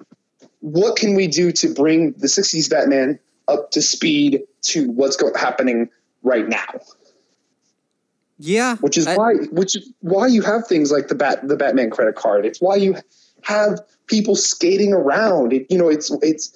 [0.59, 5.89] what can we do to bring the 60s Batman up to speed to what's happening
[6.23, 6.65] right now.
[8.37, 11.55] Yeah, which is I- why which is why you have things like the bat the
[11.55, 12.45] Batman credit card.
[12.45, 12.95] It's why you
[13.41, 15.53] have people skating around.
[15.53, 16.55] It, you know, it's it's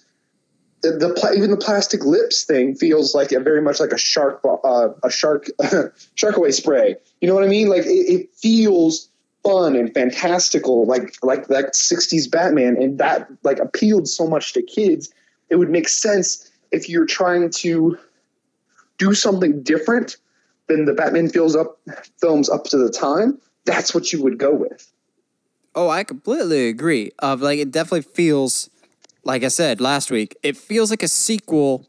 [0.83, 4.41] the, the even the plastic lips thing feels like a very much like a shark
[4.45, 5.47] uh, a shark
[6.15, 6.97] shark away spray.
[7.19, 7.67] You know what I mean?
[7.67, 9.09] Like it, it feels
[9.43, 14.61] fun and fantastical, like like that '60s Batman, and that like appealed so much to
[14.61, 15.13] kids.
[15.49, 17.97] It would make sense if you're trying to
[18.97, 20.17] do something different
[20.67, 21.79] than the Batman films up
[22.19, 23.39] films up to the time.
[23.65, 24.91] That's what you would go with.
[25.75, 27.11] Oh, I completely agree.
[27.19, 28.69] Of like, it definitely feels,
[29.23, 31.87] like I said last week, it feels like a sequel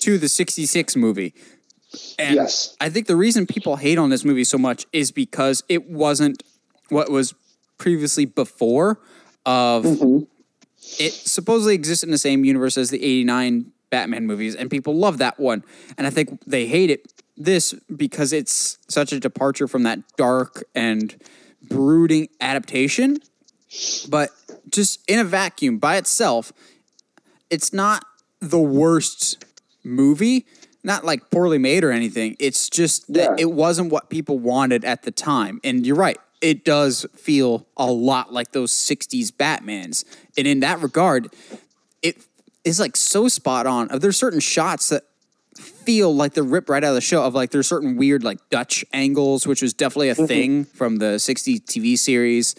[0.00, 1.34] to the '66 movie.
[2.18, 2.76] And Yes.
[2.80, 6.42] I think the reason people hate on this movie so much is because it wasn't
[6.88, 7.34] what was
[7.78, 9.00] previously before
[9.46, 10.24] of mm-hmm.
[10.98, 15.18] it supposedly exists in the same universe as the 89 Batman movies and people love
[15.18, 15.64] that one.
[15.96, 20.64] And I think they hate it this because it's such a departure from that dark
[20.74, 21.14] and
[21.62, 23.18] brooding adaptation.
[24.08, 24.30] But
[24.68, 26.52] just in a vacuum by itself,
[27.50, 28.04] it's not
[28.40, 29.44] the worst
[29.82, 30.46] movie,
[30.82, 32.36] not like poorly made or anything.
[32.38, 33.36] It's just that Yeah.
[33.38, 35.60] it wasn't what people wanted at the time.
[35.64, 40.04] And you're right, it does feel a lot like those 60s Batmans.
[40.36, 41.32] And in that regard,
[42.02, 42.18] it
[42.64, 43.88] is like so spot on.
[43.88, 45.04] There's certain shots that
[45.56, 48.46] feel like they're ripped right out of the show of like there's certain weird like
[48.50, 52.54] Dutch angles, which was definitely a thing from the 60s TV series.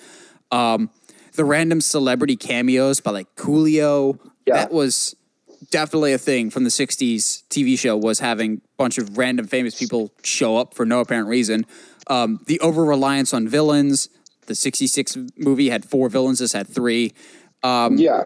[0.52, 0.90] Um,
[1.34, 4.18] the random celebrity cameos by like Coolio.
[4.48, 4.56] Yeah.
[4.56, 5.16] That was
[5.70, 9.78] definitely a thing from the 60s TV show was having a bunch of random famous
[9.78, 11.68] people show up for no apparent reason.
[12.07, 14.10] Um, the over reliance on villains.
[14.48, 17.14] The 66 movie had four villains, this had three
[17.65, 18.23] yeah.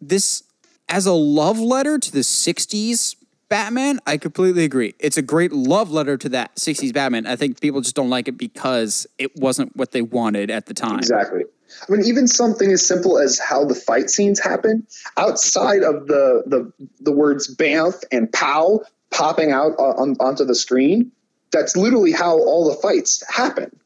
[0.00, 0.42] this
[0.88, 3.16] as a love letter to the 60s
[3.48, 4.94] Batman, I completely agree.
[4.98, 7.26] It's a great love letter to that 60s Batman.
[7.26, 10.74] I think people just don't like it because it wasn't what they wanted at the
[10.74, 10.98] time.
[10.98, 11.44] Exactly.
[11.82, 16.42] I mean, even something as simple as how the fight scenes happen, outside of the
[16.46, 18.80] the, the words "Banff" and "Pow"
[19.10, 21.12] popping out on, onto the screen,
[21.54, 23.78] that's literally how all the fights happen.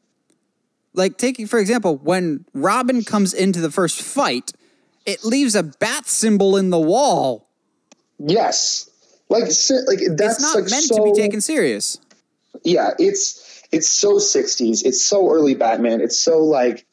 [0.93, 4.51] Like taking for example, when Robin comes into the first fight,
[5.05, 7.47] it leaves a bat symbol in the wall.
[8.17, 8.89] Yes,
[9.29, 11.99] like like that's It's not like meant so, to be taken serious.
[12.63, 14.83] Yeah, it's it's so '60s.
[14.83, 16.01] It's so early Batman.
[16.01, 16.85] It's so like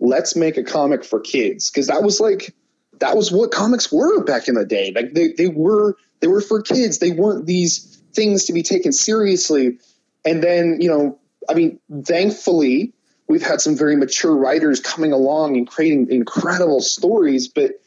[0.00, 2.54] let's make a comic for kids because that was like
[2.98, 4.92] that was what comics were back in the day.
[4.94, 6.98] Like they, they were they were for kids.
[6.98, 9.78] They weren't these things to be taken seriously.
[10.24, 11.18] And then you know,
[11.48, 12.92] I mean, thankfully
[13.28, 17.80] we've had some very mature writers coming along and creating incredible stories, but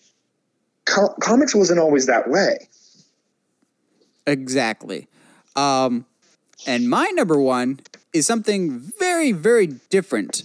[0.85, 2.67] co- comics wasn't always that way.
[4.25, 5.07] Exactly.
[5.55, 6.05] Um,
[6.65, 7.79] and my number one
[8.11, 10.43] is something very, very different.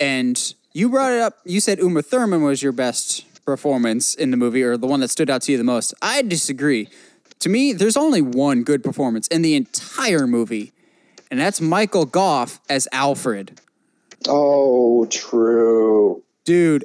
[0.00, 1.38] And you brought it up.
[1.44, 5.08] You said Uma Thurman was your best performance in the movie, or the one that
[5.08, 5.94] stood out to you the most.
[6.02, 6.88] I disagree.
[7.40, 10.72] To me, there's only one good performance in the entire movie,
[11.30, 13.60] and that's Michael Gough as Alfred.
[14.28, 16.22] Oh, true.
[16.44, 16.84] Dude,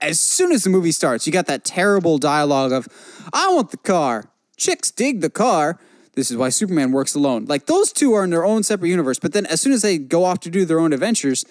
[0.00, 2.88] as soon as the movie starts, you got that terrible dialogue of,
[3.32, 4.30] I want the car.
[4.56, 5.78] Chicks dig the car.
[6.14, 7.46] This is why Superman works alone.
[7.46, 9.18] Like those two are in their own separate universe.
[9.18, 11.44] But then as soon as they go off to do their own adventures,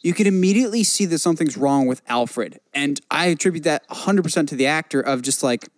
[0.00, 2.60] you can immediately see that something's wrong with Alfred.
[2.72, 5.68] And I attribute that 100% to the actor of just like,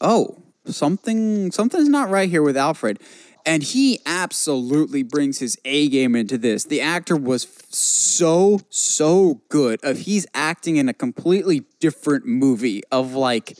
[0.00, 3.00] oh, something something's not right here with Alfred.
[3.46, 6.64] And he absolutely brings his A game into this.
[6.64, 13.14] The actor was so so good of he's acting in a completely different movie of
[13.14, 13.58] like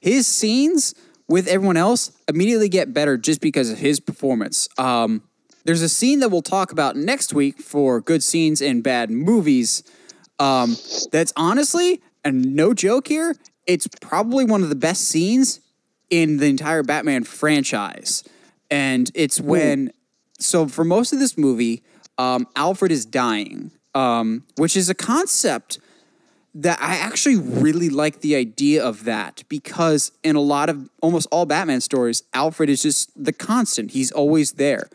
[0.00, 0.94] his scenes
[1.28, 4.68] with everyone else immediately get better just because of his performance.
[4.78, 5.22] Um,
[5.64, 9.82] there's a scene that we'll talk about next week for good scenes in bad movies.
[10.38, 10.76] Um,
[11.10, 13.34] that's honestly, and no joke here,
[13.66, 15.60] it's probably one of the best scenes
[16.08, 18.22] in the entire Batman franchise.
[18.70, 19.92] And it's when,
[20.38, 21.82] so for most of this movie,
[22.18, 25.78] um, Alfred is dying, um, which is a concept
[26.54, 31.28] that I actually really like the idea of that because in a lot of almost
[31.30, 33.90] all Batman stories, Alfred is just the constant.
[33.90, 34.88] He's always there.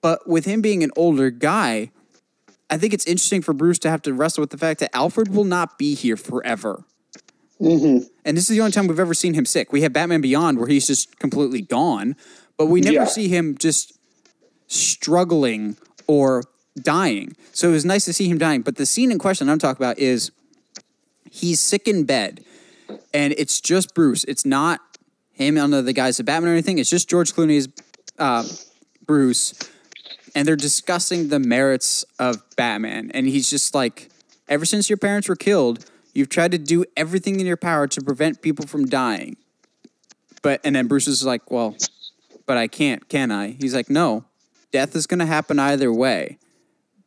[0.00, 1.90] But with him being an older guy,
[2.70, 5.34] I think it's interesting for Bruce to have to wrestle with the fact that Alfred
[5.34, 6.84] will not be here forever.
[8.24, 9.70] And this is the only time we've ever seen him sick.
[9.70, 12.16] We have Batman Beyond where he's just completely gone,
[12.62, 13.04] but we never Yeah.
[13.06, 13.92] see him just
[14.68, 15.76] struggling
[16.06, 16.44] or
[16.80, 17.34] dying.
[17.52, 18.62] So it was nice to see him dying.
[18.62, 20.30] But the scene in question I'm talking about is
[21.28, 22.44] he's sick in bed
[23.12, 24.22] and it's just Bruce.
[24.24, 24.80] It's not
[25.32, 26.78] him under the guise of Batman or anything.
[26.78, 27.66] It's just George Clooney's
[28.20, 28.44] uh,
[29.06, 29.54] Bruce,
[30.36, 34.08] and they're discussing the merits of Batman, and he's just like,
[34.48, 35.84] ever since your parents were killed,
[36.14, 39.36] you've tried to do everything in your power to prevent people from dying.
[40.42, 41.76] But and then Bruce is like, well,
[42.52, 43.56] but I can't, can I?
[43.58, 44.26] He's like, no,
[44.72, 46.36] death is going to happen either way.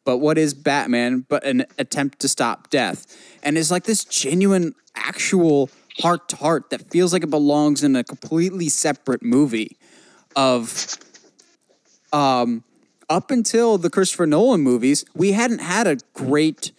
[0.04, 3.06] But what is Batman but an attempt to stop death?
[3.44, 5.70] And it's like this genuine, actual
[6.00, 9.78] heart to heart that feels like it belongs in a completely separate movie
[10.36, 10.98] of
[12.12, 12.64] um
[13.08, 16.72] up until the Christopher Nolan movies, we hadn't had a great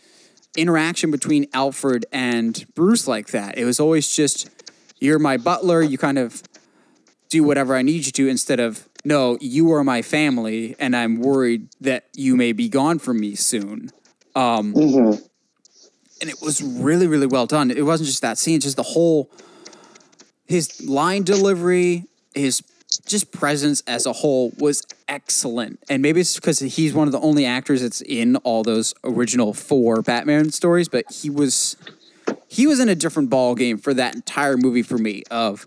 [0.56, 3.58] interaction between Alfred and Bruce like that.
[3.58, 4.50] It was always just
[4.98, 6.42] you're my butler, you kind of
[7.28, 11.20] do whatever I need you to instead of no, you are my family and I'm
[11.20, 13.90] worried that you may be gone from me soon.
[14.34, 14.72] Um
[16.20, 17.70] and it was really really well done.
[17.70, 19.30] It wasn't just that scene, just the whole
[20.46, 22.04] his line delivery,
[22.34, 22.62] his
[23.04, 25.78] just presence as a whole was excellent.
[25.88, 29.52] And maybe it's because he's one of the only actors that's in all those original
[29.52, 31.76] four Batman stories, but he was
[32.48, 35.66] he was in a different ball game for that entire movie for me of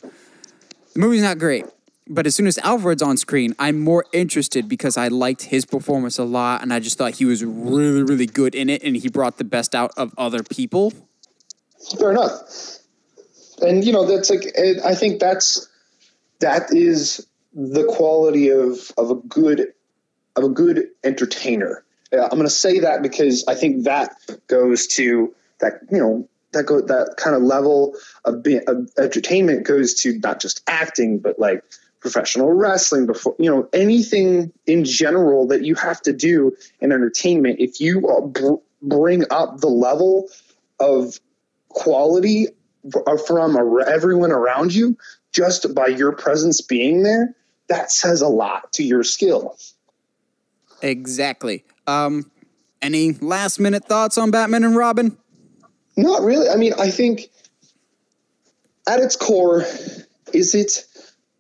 [0.94, 1.66] the movie's not great.
[2.12, 6.18] But as soon as Alfred's on screen, I'm more interested because I liked his performance
[6.18, 9.10] a lot and I just thought he was really, really good in it and he
[9.10, 10.92] brought the best out of other people.
[12.00, 12.80] Fair enough.
[13.62, 14.46] And you know that's like
[14.86, 15.68] I think that's
[16.40, 19.74] that is the quality of of a good
[20.36, 21.84] of a good entertainer.
[22.12, 24.16] I'm going to say that because I think that
[24.48, 27.96] goes to that you know that go that kind of level
[28.26, 31.64] of, of entertainment goes to not just acting but like
[32.00, 37.60] professional wrestling before you know anything in general that you have to do in entertainment
[37.60, 40.28] if you uh, br- bring up the level
[40.80, 41.20] of
[41.70, 42.48] quality
[43.28, 44.98] from ar- everyone around you
[45.32, 47.36] just by your presence being there
[47.68, 49.56] that says a lot to your skill
[50.82, 51.64] Exactly.
[51.88, 52.32] Um
[52.82, 55.18] any last minute thoughts on Batman and Robin?
[56.00, 56.48] Not really.
[56.48, 57.30] I mean, I think
[58.88, 59.66] at its core,
[60.32, 60.86] is it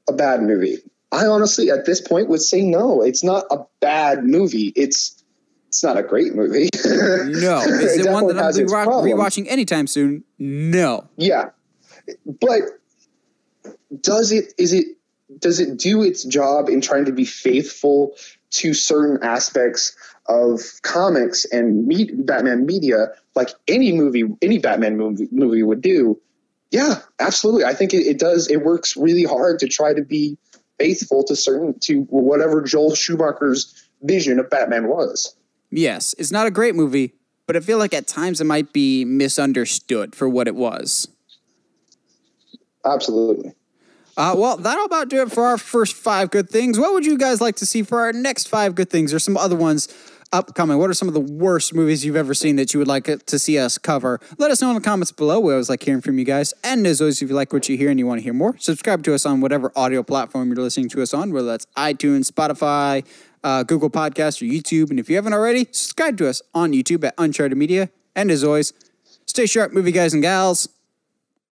[0.09, 0.79] a bad movie?
[1.13, 3.01] I honestly, at this point, would say no.
[3.01, 4.73] It's not a bad movie.
[4.75, 5.23] It's
[5.69, 6.69] it's not a great movie.
[6.83, 7.61] No.
[7.61, 10.23] Is it, one that be its rewatching anytime soon?
[10.39, 11.07] No.
[11.15, 11.51] Yeah,
[12.25, 12.61] but
[14.01, 14.53] does it?
[14.57, 14.87] Is it?
[15.39, 18.15] Does it do its job in trying to be faithful
[18.51, 19.95] to certain aspects
[20.29, 26.19] of comics and me- Batman media, like any movie, any Batman movie movie would do?
[26.71, 27.65] Yeah, absolutely.
[27.65, 28.47] I think it, it does.
[28.47, 30.37] It works really hard to try to be
[30.77, 35.35] faithful to certain to whatever Joel Schumacher's vision of Batman was.
[35.71, 37.13] Yes, it's not a great movie,
[37.47, 41.07] but I feel like at times it might be misunderstood for what it was.
[42.85, 43.53] Absolutely.
[44.15, 46.77] Uh, well, that'll about do it for our first five good things.
[46.77, 49.13] What would you guys like to see for our next five good things?
[49.13, 49.87] Or some other ones
[50.31, 50.77] upcoming?
[50.77, 53.39] What are some of the worst movies you've ever seen that you would like to
[53.39, 54.19] see us cover?
[54.37, 55.39] Let us know in the comments below.
[55.39, 56.53] We always like hearing from you guys.
[56.63, 58.57] And as always, if you like what you hear and you want to hear more,
[58.57, 62.31] subscribe to us on whatever audio platform you're listening to us on, whether that's iTunes,
[62.31, 63.05] Spotify,
[63.43, 64.89] uh, Google Podcasts, or YouTube.
[64.89, 67.89] And if you haven't already, subscribe to us on YouTube at Uncharted Media.
[68.15, 68.73] And as always,
[69.25, 70.69] stay sharp, movie guys and gals.